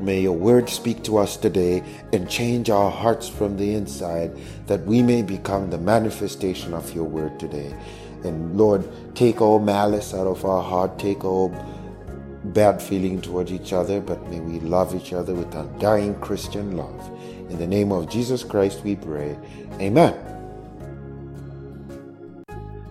may 0.00 0.22
your 0.22 0.36
word 0.36 0.68
speak 0.68 1.04
to 1.04 1.18
us 1.18 1.36
today 1.36 1.84
and 2.12 2.28
change 2.28 2.68
our 2.68 2.90
hearts 2.90 3.28
from 3.28 3.56
the 3.56 3.74
inside 3.74 4.36
that 4.66 4.84
we 4.84 5.00
may 5.00 5.22
become 5.22 5.70
the 5.70 5.78
manifestation 5.78 6.74
of 6.74 6.92
your 6.92 7.04
word 7.04 7.38
today. 7.38 7.72
And 8.24 8.58
Lord, 8.58 8.84
take 9.14 9.40
all 9.40 9.60
malice 9.60 10.12
out 10.12 10.26
of 10.26 10.44
our 10.44 10.64
heart, 10.64 10.98
take 10.98 11.24
all 11.24 11.50
bad 12.46 12.82
feeling 12.82 13.22
towards 13.22 13.52
each 13.52 13.72
other, 13.72 14.00
but 14.00 14.28
may 14.28 14.40
we 14.40 14.58
love 14.58 14.92
each 14.96 15.12
other 15.12 15.34
with 15.34 15.54
undying 15.54 16.18
Christian 16.18 16.76
love. 16.76 17.10
In 17.48 17.58
the 17.58 17.66
name 17.68 17.92
of 17.92 18.10
Jesus 18.10 18.42
Christ 18.42 18.82
we 18.82 18.96
pray. 18.96 19.38
Amen. 19.74 20.39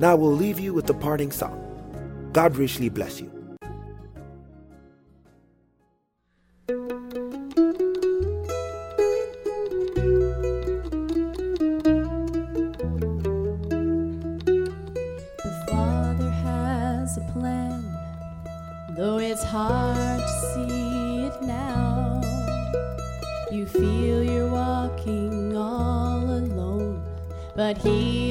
Now 0.00 0.14
we'll 0.14 0.30
leave 0.30 0.60
you 0.60 0.72
with 0.72 0.86
the 0.86 0.94
parting 0.94 1.32
song. 1.32 1.58
God 2.32 2.56
richly 2.56 2.88
bless 2.88 3.20
you. 3.20 3.32
The 15.42 15.64
Father 15.68 16.30
has 16.30 17.16
a 17.16 17.32
plan, 17.32 17.82
though 18.96 19.18
it's 19.18 19.42
hard 19.42 20.20
to 20.20 20.28
see 20.54 21.24
it 21.24 21.42
now. 21.42 22.20
You 23.50 23.66
feel 23.66 24.22
you're 24.22 24.48
walking 24.48 25.56
all 25.56 26.22
alone, 26.22 27.02
but 27.56 27.78
He 27.78 28.27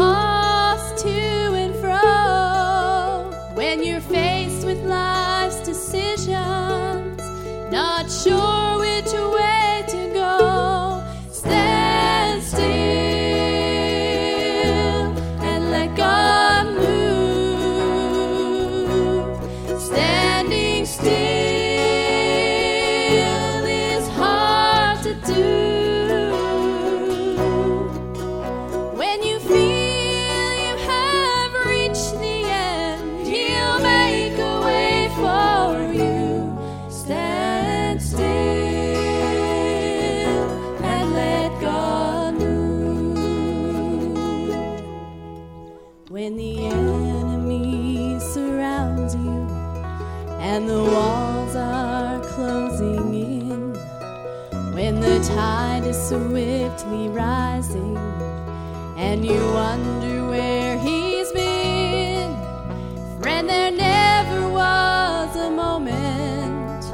and 0.00 0.23
swiftly 55.94 57.08
rising, 57.08 57.96
and 58.96 59.24
you 59.24 59.40
wonder 59.52 60.28
where 60.28 60.78
he's 60.78 61.30
been. 61.32 62.36
Friend, 63.20 63.48
there 63.48 63.70
never 63.70 64.48
was 64.50 65.36
a 65.36 65.50
moment 65.50 66.84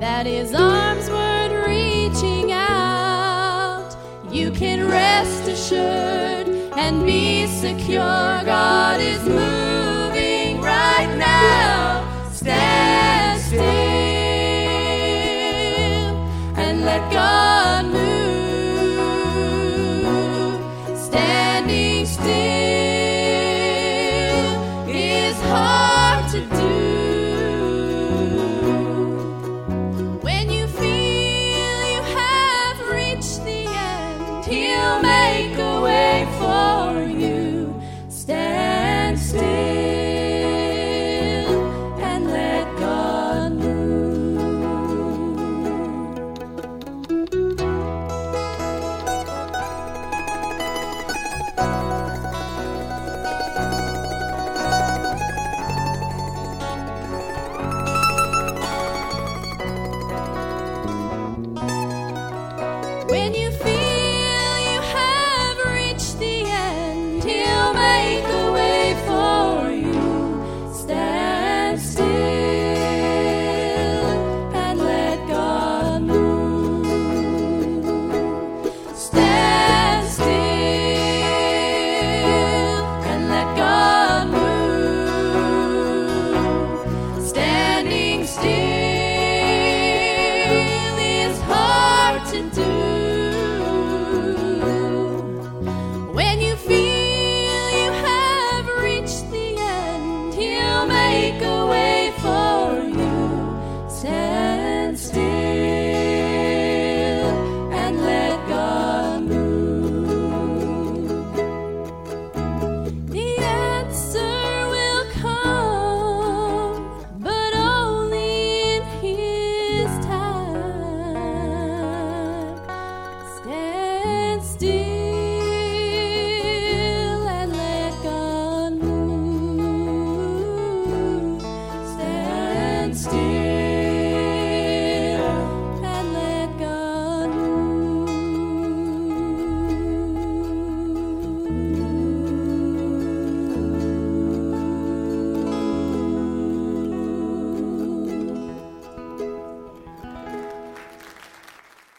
that 0.00 0.26
his 0.26 0.54
arms 0.54 1.08
weren't 1.10 1.66
reaching 1.66 2.50
out. 2.52 3.94
You 4.30 4.50
can 4.50 4.88
rest 4.88 5.46
assured 5.48 6.48
and 6.76 7.04
be 7.04 7.46
secure, 7.46 8.42
God 8.44 9.00
is 9.00 9.22
moving. 9.24 9.57